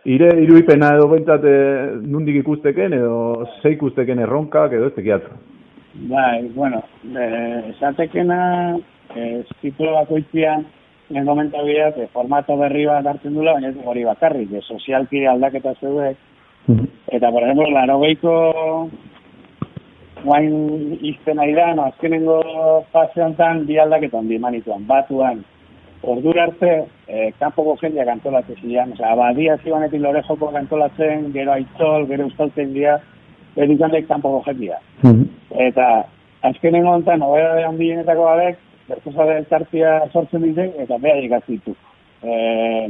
[0.06, 5.26] ire iruipena edo bentsat eh, nundik ikusteken edo ze ikusteken erronkak edo ez tekiat.
[6.12, 8.40] Bai, bueno, eh, esatekena,
[9.16, 10.66] eh, ziklo bakoitzian,
[11.10, 14.62] lehen komenta bideak, eh, formato berri bat hartzen dula, baina ez du hori bakarrik, eh,
[14.62, 16.18] sozialki aldaketa zeudek,
[17.08, 18.36] eta, por ejemplo, laro behiko,
[20.28, 22.42] guain izten nahi da, no, azkenengo
[22.92, 25.44] fase honetan, bi aldaketa handi manituan, batuan,
[26.04, 26.74] ordura arte,
[27.08, 32.98] eh, kanpoko jendeak antolatzen zian, osea, abadia zibanetik lorejoko antolatzen, gero aitzol, gero euskaltzen dira,
[33.56, 34.80] berikandek kanpoko jendea.
[35.68, 35.88] Eta
[36.52, 41.74] azkenengo honetan, nobedade handienetako badek, bertuzade elkartia sortzen ditek, eta beha ikazitu.
[42.22, 42.36] E,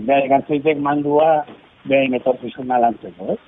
[0.08, 1.46] beha ikazitek mandua
[1.88, 3.40] behin etorkizuna lantzeko, eh?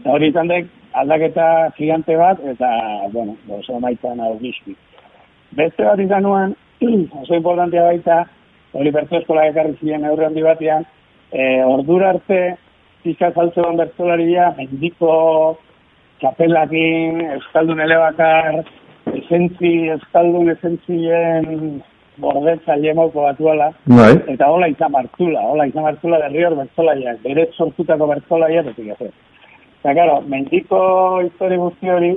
[0.00, 2.70] Eta hori izan dek, aldaketa gigante bat, eta,
[3.12, 4.76] bueno, oso maitan hau gizki.
[5.58, 6.54] Beste bat izan nuen,
[7.22, 8.24] oso importantea baita,
[8.74, 10.86] hori bertu eskola ekarri ziren aurre handi batean,
[11.32, 12.40] e, ordura arte,
[13.04, 15.14] pizka saltzean bertzolaria, mendiko,
[16.22, 18.62] txapelakin, euskaldun elebakar,
[19.14, 21.82] esentzi, euskaldun esentzien
[22.22, 24.12] bordetzaile mauko batuala, Bai.
[24.30, 29.10] eta hola izan martula, hola izan martula berri hor bertzolaiak, bere sortutako bertzolaiak, eta gase.
[29.84, 30.78] Eta, claro, mendiko
[31.20, 32.14] histori guzti hori,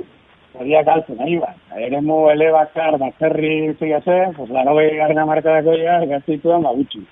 [0.56, 1.50] horiak altzen, nahi ba.
[1.76, 7.02] Eremu elebakar, batzerri, zegase, pues, laro behi garrina markadako ya, gaztituan, ba, gutxi.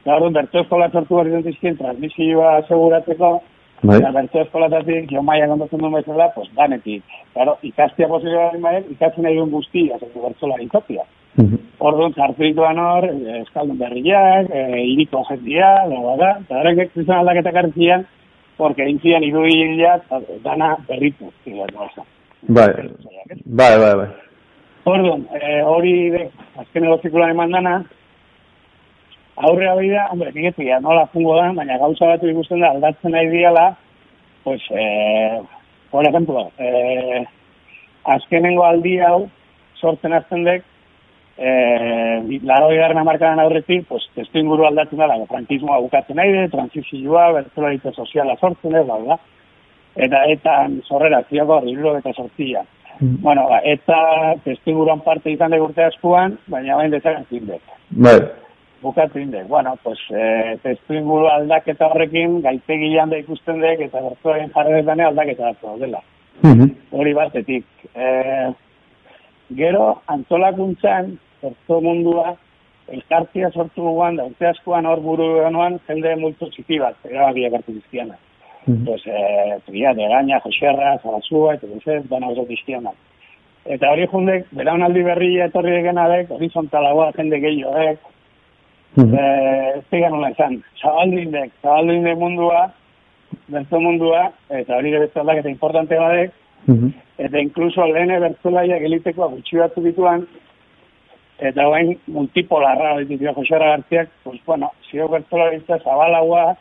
[0.00, 3.34] Eta hori, bertu eskola sortu hori dentizkien, transmisioa aseguratzeko,
[3.82, 3.96] Bai.
[3.98, 7.02] Eta bertu eskolatatik, jo maia kontatzen duen bezala, pues, danetik.
[7.34, 11.04] Claro, ikastia posible baldin baden, ikatzen nahi duen guztia, zetu bertzola izopia.
[11.82, 17.18] Orduan, sartu dituan hor, eh, eskaldun berriak, e, iriko jendia, da, da, eta horrek izan
[17.18, 18.06] aldaketak hartzian,
[18.56, 20.02] porque intzian iru hilak,
[20.44, 21.32] dana berritu.
[21.78, 22.06] oso.
[22.48, 22.68] Bai,
[23.46, 24.08] bai, bai, bai.
[24.84, 27.74] Orduan, eh, hori de, azken egozikulan eman dana,
[29.36, 33.14] aurrea hori da, hombre, nigetu ya, nola fungo da, baina gauza batu ikusten da, aldatzen
[33.14, 33.76] nahi diala,
[34.42, 35.38] pues, eh,
[35.90, 37.22] por ejemplo, eh,
[38.04, 39.28] azkenengo aldi hau,
[39.78, 40.64] sortzen azten dek,
[41.42, 47.30] eh, laro garren amarkadan aurretik, pues, testu inguru aldatzen dela, frankismoa bukatzen nahi de, transizioa,
[47.38, 49.18] bertzularitza soziala sortzen ez, da.
[50.06, 50.54] Eta, eta,
[50.88, 52.62] zorrera, zioko, iruro eta sortzia.
[53.00, 53.96] Bueno, ba, eta
[54.44, 57.62] testu inguruan parte izan de urte askuan, baina bain dezagan zindek.
[57.90, 58.20] Bai.
[58.82, 59.46] Bukatu indek.
[59.48, 65.52] Bueno, pues, eh, testu inguru aldaketa horrekin, gaitegian da ikusten dek, eta bertzularen jarretan aldaketa
[65.52, 66.02] datu dela.
[66.90, 67.66] Hori batetik.
[67.94, 68.48] Eh,
[69.56, 72.36] gero, antolakuntzan, zertu mundua,
[72.92, 77.76] elkartia sortu guan, da urte askoan hor buru genuan, jende multo txiki bat, erabakiak hartu
[77.78, 78.18] dizkiana.
[78.64, 82.92] Pues, eh, tria, de gaina, joserra, zabazua, eta bizet, dana oso dizkiana.
[83.64, 87.98] Eta hori jundek, belaunaldi berri etorri egena dek, horizontalagoa jende gehiago dek,
[89.02, 92.70] eh, ez digan nola esan, zabaldindek, zabaldindek mundua,
[93.48, 96.32] bertu mundua, eta hori beste aldaketa importante badek,
[97.18, 100.26] eta inkluso lehene bertzulaiak eliteko gutxi batzu dituan,
[101.42, 106.54] eta guain multipolarra ditu Josera Garziak, pues bueno, zio bertzularitza zabalagoa,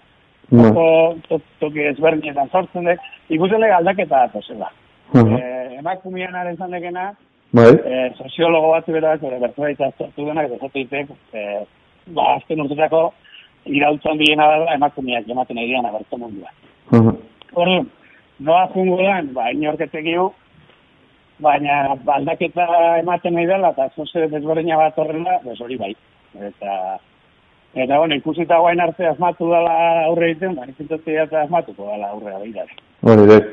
[0.49, 0.85] toko,
[1.29, 4.71] to- toki ezberdinetan sortzen dek, ikusten dek aldaketa datozela.
[5.13, 7.13] Eh, emakumean aren zandekena,
[7.51, 7.71] Bai.
[7.85, 11.61] eh, soziologo bat bera, bere bertzularitza sortu denak, eta zatu ditek, eh,
[12.07, 13.13] ba, azken urtetako
[13.65, 16.49] irautzen diena dela emakumeak ematen nahi diana bertu mundua.
[17.53, 17.89] Orduan,
[18.39, 20.31] noa jungo dan, ba, inorketekiu,
[21.41, 22.65] baina ba, aldaketa
[23.01, 25.91] ematen nahi dela, eta zoze desberdina bat horrela, pues hori bai.
[26.39, 26.97] Eta,
[27.73, 29.75] eta bueno, ikusita guain arte asmatu dela
[30.07, 32.75] aurre egiten, ba, nizintote eta asmatuko dela aurre abeidak.
[33.01, 33.49] Hori dek.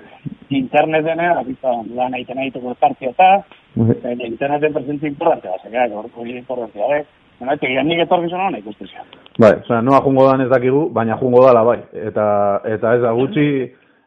[0.55, 3.31] Interneten, abita, lan egiten egiteko elkartia eta,
[3.79, 7.07] eta interneten presentzia importantea, zeka, hori importantea, eh?
[7.39, 9.05] Bueno, eta gian nik etorkizun hona ikustezia.
[9.39, 11.79] Bai, osea, noa jungo dan ez dakigu, baina jungo dala bai.
[11.95, 12.25] Eta,
[12.67, 13.45] eta ez da gutxi,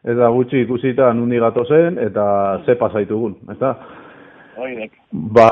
[0.04, 2.24] ez da gutxi ikusita nundi gato zen, eta
[2.66, 3.76] ze pasaitugun, ezta?
[4.58, 4.98] Hori dek.
[5.12, 5.48] Ba,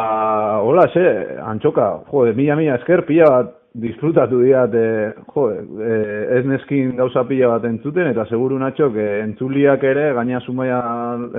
[0.64, 1.06] hola, ze,
[1.46, 5.94] antxoka, jode, mila mila esker, pila bat disfrutatu diat, e, jode, e,
[6.40, 10.82] ez neskin gauza pila bat entzuten, eta seguru natxok, e, entzuliak ere, gaina sumaia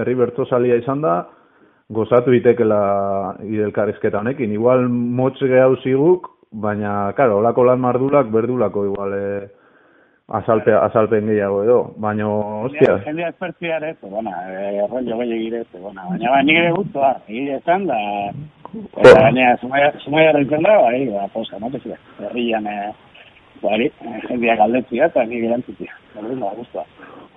[0.02, 1.20] herri bertzosalia izan da,
[1.92, 2.82] gozatu itekela
[3.44, 4.54] idelkarrizketa honekin.
[4.56, 9.26] Igual motz gehau ziguk, baina, karo, olako lan mardulak, berdulako igual e,
[10.40, 11.78] azalpe, azalpen gehiago edo.
[11.98, 12.28] Baina,
[12.68, 16.58] ostia, Jendea espertzia ere, pues, bueno, eh, rollo gehiagire, ere, pues, bueno, baina ba, nik
[16.58, 18.00] ere guztua, egile esan da,
[19.04, 22.92] eta baina, sumaia, reitzen da, bai, ba, posa, no, tezia, herrian, eh,
[23.62, 23.92] bari,
[24.28, 26.86] jendea galdetzia, eta nik erantzutia, orduan, ba, guztua.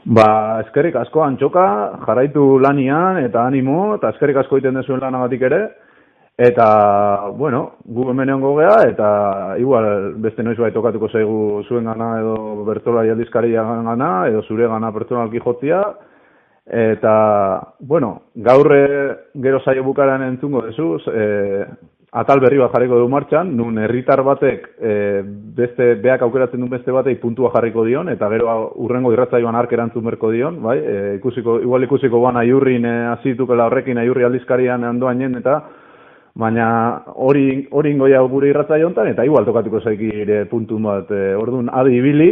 [0.04, 0.28] Ba,
[0.66, 1.64] eskerrik asko antxoka,
[2.04, 5.62] jarraitu lanian eta animo, eta eskerrik asko egiten dezuen lanagatik ere.
[6.36, 9.08] Eta, bueno, gu hemen egongo gea, eta
[9.62, 14.90] igual beste noiz bai tokatuko zaigu zuen gana edo bertolari aldizkaria gana, edo zure gana
[14.92, 15.82] pertsonalki jotzia.
[16.66, 17.14] Eta,
[17.78, 18.84] bueno, gaurre
[19.42, 21.66] gero saio bukaran entzungo dezu, e,
[22.10, 25.22] atal berri bat jarriko du martxan, nun herritar batek e,
[25.54, 30.02] beste beak aukeratzen duen beste batei puntua jarriko dion, eta gero urrengo irratzaioan ark erantzun
[30.10, 30.78] berko dion, bai?
[30.80, 35.60] E, ikusiko, igual ikusiko ban aiurrin e, azitukela horrekin aiurri aldizkarian andoainen, eta
[36.34, 36.66] baina
[37.14, 40.10] hori hori ingoia gure irratzaio hontan eta igual tokatuko zaiki
[40.50, 41.10] puntu bat.
[41.10, 42.30] E, ordun adi ibili,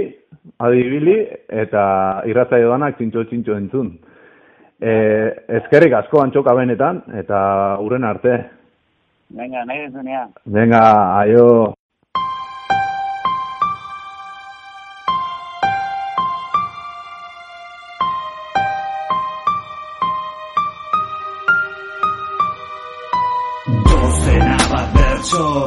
[0.59, 3.93] adi ibili eta irratzaio danak txintxo txintxo entzun.
[4.83, 4.93] E,
[5.61, 8.41] eskerrik asko antxoka benetan eta urren arte.
[9.31, 10.33] Venga, nahi dezunean.
[10.45, 10.83] Venga,
[11.23, 11.75] aio.
[25.33, 25.67] Bertso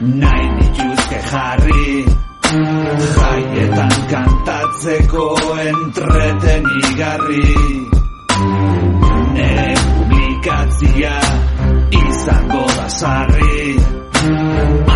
[0.00, 2.06] Nahi dituzke jarri.
[3.18, 5.24] Jaietan kantatzeko
[5.66, 7.48] entretenigarri
[9.34, 11.16] Nere publikatzia
[11.90, 13.76] izango da sarri.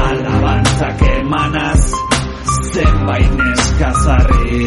[0.06, 1.84] Alabantzak emanaz
[2.72, 4.62] zenbait neskazarri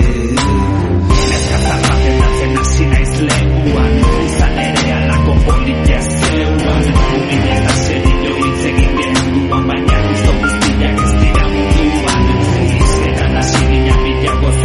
[1.31, 3.91] Neskazar baten atzen hasi naiz lekuan.
[4.27, 6.24] Izan ere alako politia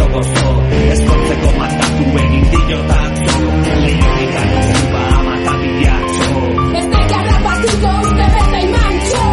[0.01, 0.51] bila gozo
[0.93, 3.37] Eskortzeko matatu egin diotatzo
[3.85, 6.29] Lehionik anuzu ba amata bilatxo.
[6.75, 9.25] Beste garrapatuko uste beste imantxo.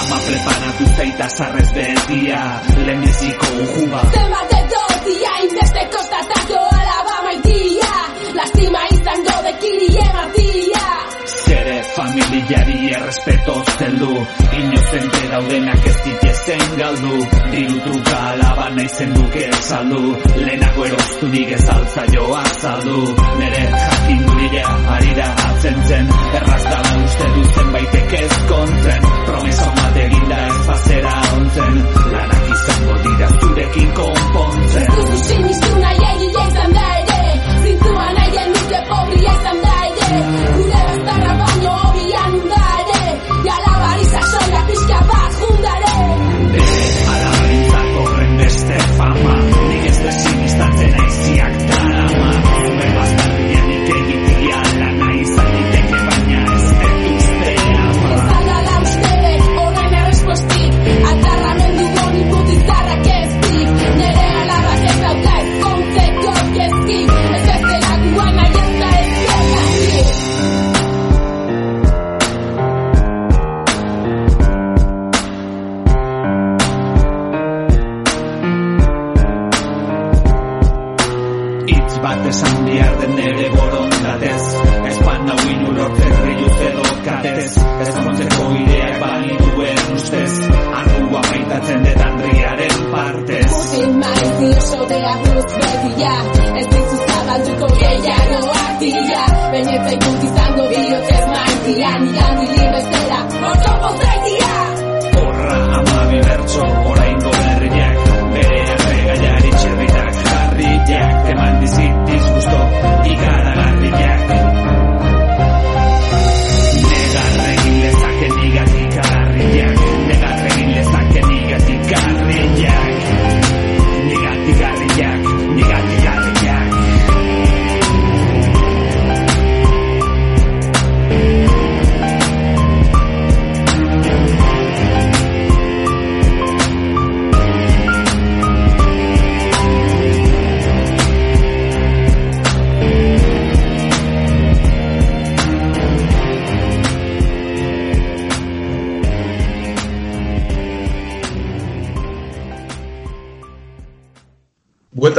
[0.00, 2.42] Ama preparatu zaita sarrez betia
[2.86, 4.00] Lehenbiziko ujuba.
[4.14, 7.92] Zenbat edotia inbeste kostatako alaba maitia.
[8.38, 10.86] Lastima izango de kirie martia.
[11.44, 14.12] Zere familiari errespeto zeldu
[14.60, 15.98] Inozente daudenak ez
[16.50, 17.14] ditezen galdu
[17.52, 20.00] Diru truka alaba naizen duke saldu
[20.36, 22.98] Lehenako erosturik ez altza joa azaldu
[23.38, 26.06] Nere jakin duria arira atzen zen.
[26.38, 29.08] Erraz dala uste du zenbaitek ez kontzen.
[29.26, 31.82] Promesa bat eginda ez bazera ontzen.
[32.14, 34.88] Lanak izango dira zurekin konpontzen.
[35.28, 36.99] Sinistu nahi egia izan da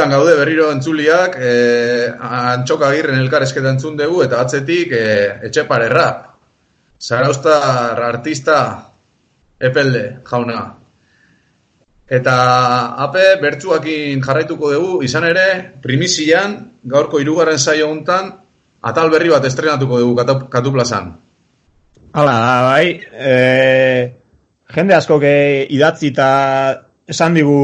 [0.02, 6.24] Bueltan gaude berriro entzuliak, eh, antxoka agirren elkarrezketa entzun dugu, eta atzetik eh, etxepare rap.
[6.98, 8.56] Zaraustar artista
[9.60, 10.64] epelde jauna.
[12.10, 12.34] Eta
[13.06, 15.46] ape bertsuakin jarraituko dugu, izan ere,
[15.84, 18.34] primizian, gaurko hirugarren saio hontan
[18.82, 21.14] atal berri bat estrenatuko dugu katu, katu plazan.
[22.18, 22.40] Hala,
[22.72, 22.88] bai.
[23.14, 23.38] E,
[24.66, 26.34] jende asko idatzi eta
[27.06, 27.62] esan digu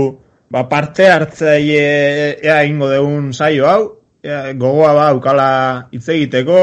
[0.50, 3.82] ba, parte hartzaile ea ingo deun saio hau,
[4.24, 5.50] ea, gogoa ba ukala
[5.92, 6.60] hitz egiteko,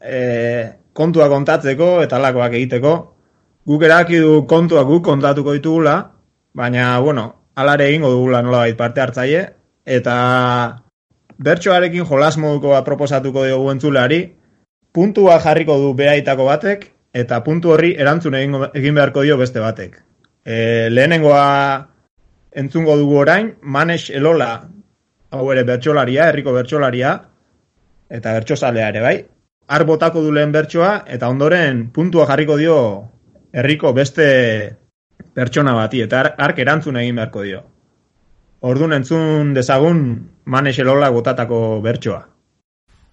[0.00, 0.20] e,
[0.94, 2.94] kontua kontatzeko eta alakoak egiteko.
[3.66, 5.96] Guk eraki du kontuak guk kontatuko ditugula,
[6.54, 9.44] baina, bueno, alare egingo dugula nolabait parte hartzaile,
[9.84, 10.16] eta
[11.38, 14.20] bertsoarekin jolas moduko bat proposatuko diogu entzuleari,
[14.92, 19.96] puntua jarriko du behaitako batek, eta puntu horri erantzun egin, egin beharko dio beste batek.
[20.44, 21.88] E, lehenengoa
[22.54, 24.68] entzungo dugu orain, Manes Elola,
[25.34, 27.16] hau ere bertsolaria, herriko bertsolaria,
[28.08, 29.26] eta bertsozalea ere, bai?
[29.66, 32.76] Har botako du lehen bertsoa, eta ondoren puntua jarriko dio
[33.52, 34.76] herriko beste
[35.34, 37.62] pertsona bati, eta hark erantzun egin beharko dio.
[38.64, 39.98] Ordun entzun dezagun
[40.44, 42.22] Manes Elola botatako bertsoa.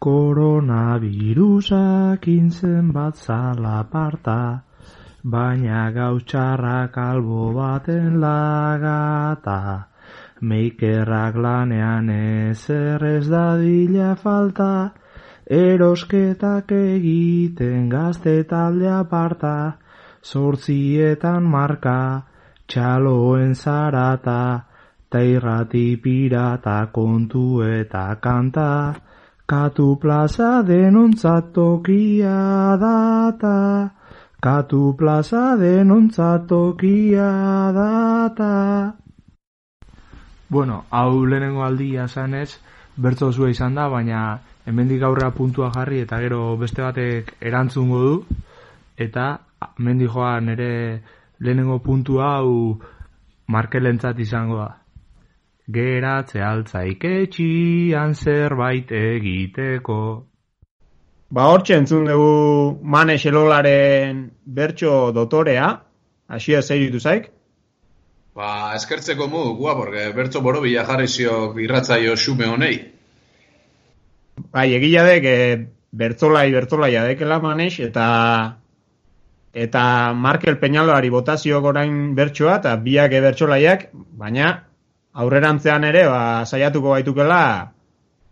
[0.02, 4.64] Koronavirusak intzen bat zalaparta,
[5.24, 9.88] baina gautxarrak albo baten lagata.
[10.42, 12.66] Meikerrak lanean ez
[13.30, 14.92] dadila falta,
[15.46, 19.78] erosketak egiten gazte talde aparta,
[20.24, 22.26] zortzietan marka,
[22.68, 24.66] txaloen zarata,
[25.12, 28.96] ta irrati pirata kontu eta kanta,
[29.46, 34.01] katu plaza denontzat tokia data,
[34.42, 37.30] katu plaza denontzat tokia
[37.72, 38.96] data.
[40.50, 42.58] Bueno, hau lehenengo aldia zanez,
[42.98, 48.16] bertso zua izan da, baina hemendik aurrera puntua jarri eta gero beste batek erantzungo du,
[48.98, 49.28] eta
[49.78, 50.74] hemendik joan ere
[51.40, 52.82] lehenengo puntua hau
[53.48, 54.72] markelentzat izango da.
[55.72, 60.31] Geratze altzaik etxian zerbait egiteko.
[61.32, 65.68] Ba hortxe entzun dugu Manes Elolaren bertso dotorea,
[66.28, 67.30] hasi ez egitu zaik.
[68.36, 72.76] Ba, eskertzeko modukua, porque bertso borobila jarri ziok irratzaio xume honei.
[74.52, 75.68] Bai, egila dek, e,
[76.04, 78.08] bertzolai, bertzolai adekela Manes, eta
[79.54, 79.84] eta
[80.16, 84.52] Markel Peñaloari botazio gorain bertsoa eta biak ebertsolaiak, baina
[85.14, 87.42] aurrerantzean ere ba, saiatuko baitukela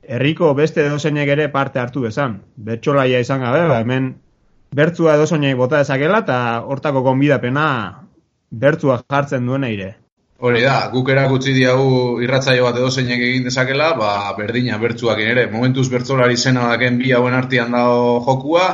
[0.10, 2.40] herriko beste edozeinek ere parte hartu bezan.
[2.58, 4.12] Bertsolaia izan gabe, ba, hemen
[4.76, 7.66] bertzua edozeinek bota dezakela eta hortako konbidapena
[8.50, 9.90] bertzua jartzen duena ire.
[10.40, 15.46] Hori da, guk erakutsi diagu irratzaio bat edo zeinek egin dezakela, ba, berdina bertzuak ere.
[15.52, 18.66] Momentuz bertzolari zena daken bi hauen artian dago jokua,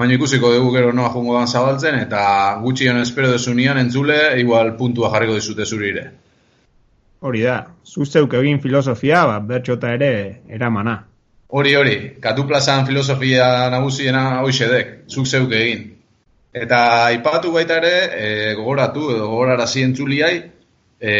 [0.00, 2.24] baina ikusiko dugu gero noa jungo dan zabaltzen, eta
[2.64, 6.08] gutxian espero desunian entzule, igual puntua jarriko dizute zurire.
[7.24, 7.56] Hori da,
[7.88, 10.10] zuzteuk egin filosofia, ba, bertxota ere
[10.52, 10.98] eramana.
[11.56, 15.86] Hori, hori, katu plazan filosofia nagusiena hoxedek, zuk zeuk egin.
[16.52, 20.34] Eta aipatu baita ere, e, gogoratu edo gogorarazi entzuliai,
[21.00, 21.14] e,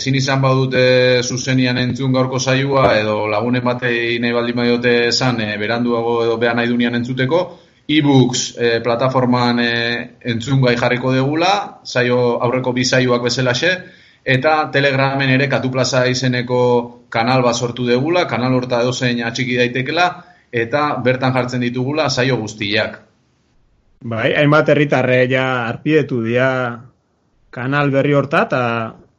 [0.00, 0.84] ezin izan badute
[1.22, 6.58] zuzenian entzun gaurko saioa edo lagunen batei nahi baldin badiote esan e, beranduago edo behan
[6.60, 7.44] nahi dunian entzuteko,
[7.86, 9.74] e-books e, plataforman e,
[10.34, 11.52] entzun gai jarriko degula,
[11.84, 13.76] saio aurreko bi saioak bezalaxe,
[14.24, 16.60] eta telegramen ere katuplaza izeneko
[17.12, 20.08] kanal bat sortu degula, kanal horta edozein atxiki daitekela,
[20.52, 22.98] eta bertan jartzen ditugula saio guztiak.
[24.04, 26.48] Bai, hainbat herritarre ja arpidetu dira
[27.54, 28.62] kanal berri horta eta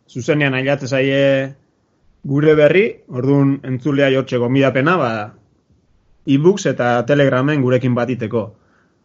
[0.10, 1.24] zuzenean ailatzen zaie
[2.26, 5.12] gure berri, orduan entzulea jortxe gomidapena, ba,
[6.26, 8.45] e-books eta telegramen gurekin batiteko.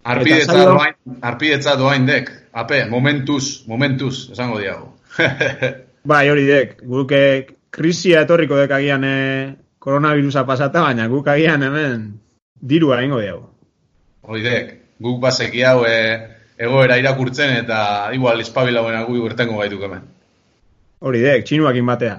[0.05, 4.97] Arpidetza saio- doain, arpidetza doain dek, ape, momentuz, momentuz, esango diago.
[6.03, 11.63] Bai, hori dek, guk eh, krisia etorriko dek agian eh, koronavirusa pasata, baina guk agian
[11.63, 12.07] hemen
[12.61, 13.51] dirua ingo diago.
[14.23, 14.71] Hoi dek,
[15.01, 15.97] guk baseki hau e,
[16.61, 17.81] egoera irakurtzen eta
[18.17, 20.07] igual espabilagoen gu urtengo gaituk hemen.
[21.01, 22.17] Hori dek, txinuakin batea.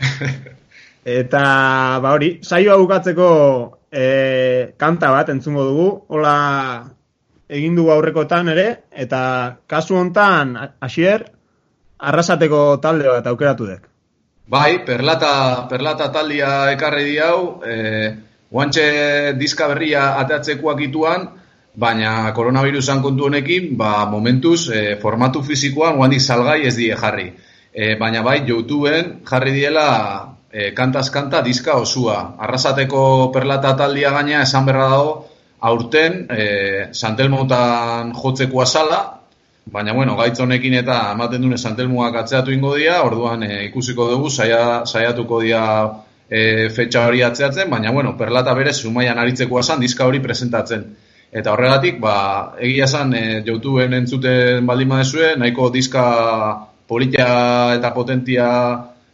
[1.20, 1.42] Eta,
[2.04, 3.28] ba hori, saioa bukatzeko
[3.88, 4.04] e,
[4.76, 6.34] kanta bat entzungo dugu, hola
[7.48, 9.22] egin dugu aurrekotan ere, eta
[9.66, 11.24] kasu hontan hasier
[12.00, 13.86] arrasateko talde bat aukeratu dek.
[14.50, 17.74] Bai, perlata, perlata taldia ekarri di hau, e,
[18.50, 21.28] guantxe diska berria ateatzekoak ituan,
[21.78, 27.28] baina koronavirusan kontu honekin, ba, momentuz, e, formatu fizikoan guandik salgai ez die jarri.
[27.70, 29.86] E, baina bai, YouTubeen jarri diela
[30.50, 32.34] e, kantaz kanta diska osua.
[32.42, 35.14] Arrasateko perlata taldia gaina esan berra dago,
[35.60, 36.44] aurten e,
[36.90, 39.19] Santelmotan jotzeko azala,
[39.70, 44.30] baina bueno, gaitz honekin eta ematen dune Santelmoak atzeatu ingo dira, orduan e, ikusiko dugu,
[44.30, 45.64] saia, saiatuko dira
[46.28, 50.86] e, fetxa hori atzeatzen, baina bueno, perlata berez sumaian aritzeko esan diska hori presentatzen.
[51.30, 52.14] Eta horregatik, ba,
[52.58, 56.04] egia esan, e, YouTubeen entzuten baldin badezue, nahiko diska
[56.90, 57.28] politia
[57.76, 58.48] eta potentia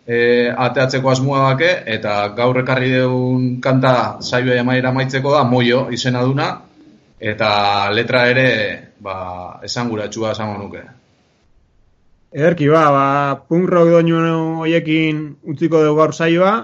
[0.07, 6.25] e, ateatzeko asmoa dake, eta gaur ekarri deun kanta saioa amaiera maitzeko da, moio izena
[6.25, 6.55] duna,
[7.21, 7.51] eta
[7.93, 8.49] letra ere,
[9.01, 10.83] ba, esan gura txua esango nuke.
[12.37, 13.07] Ederki ba, ba,
[13.49, 14.21] punk rock doinu
[14.63, 16.55] hoiekin utziko dugu gaur saioa,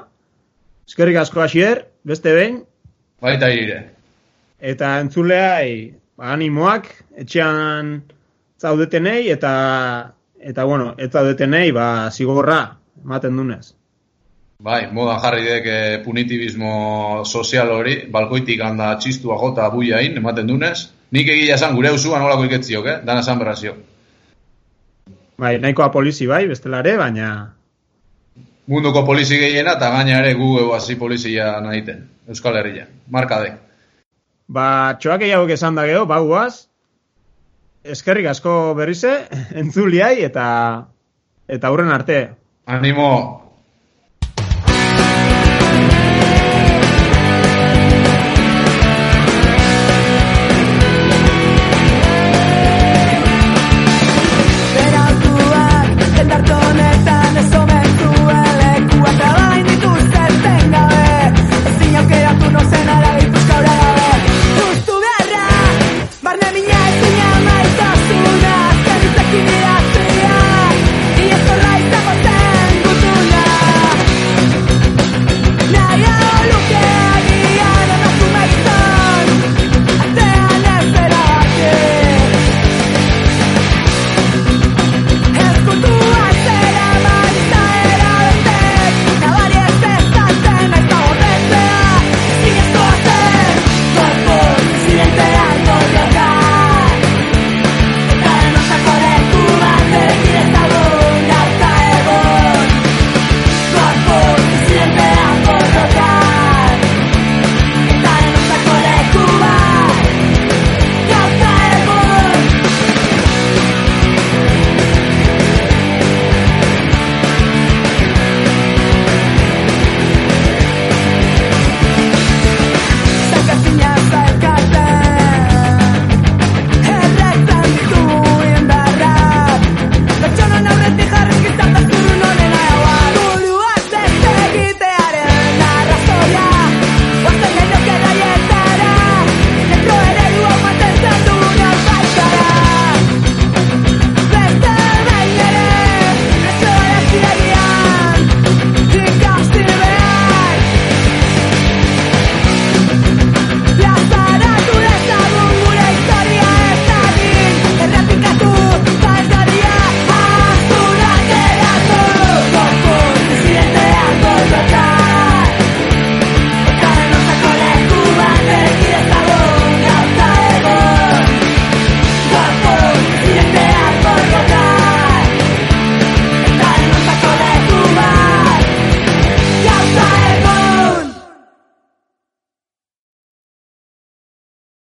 [0.88, 2.62] eskerrik asko hasier, beste behin,
[3.22, 3.78] Baita ire.
[4.58, 6.88] eta entzuleai ba, animoak
[7.22, 8.02] etxean
[8.58, 9.52] zaudetenei eta
[10.42, 13.74] eta bueno, ez zaudetenei ba zigorra ematen dunez.
[14.62, 16.72] Bai, modan jarri dek e, punitibismo
[17.26, 20.92] sozial hori, balkoitik handa txistua jota buiain, ematen dunez.
[21.12, 23.00] Nik egia esan gure usuan nolako iketziok, eh?
[23.04, 23.74] Dana esan berrazio.
[25.38, 27.32] Bai, nahikoa polizi bai, bestelare, baina
[28.70, 32.06] Munduko polizi gehiena eta gaina ere gu hasi polizia nahiten.
[32.28, 32.88] Euskal Herrian.
[33.10, 33.58] Markadek.
[34.52, 36.68] ba txoak hauek esan da geho, baguaz,
[37.82, 39.12] eskerrik asko berrize,
[39.60, 40.46] entzuliai eta
[41.48, 42.18] eta aurren arte.
[42.66, 43.41] Animo!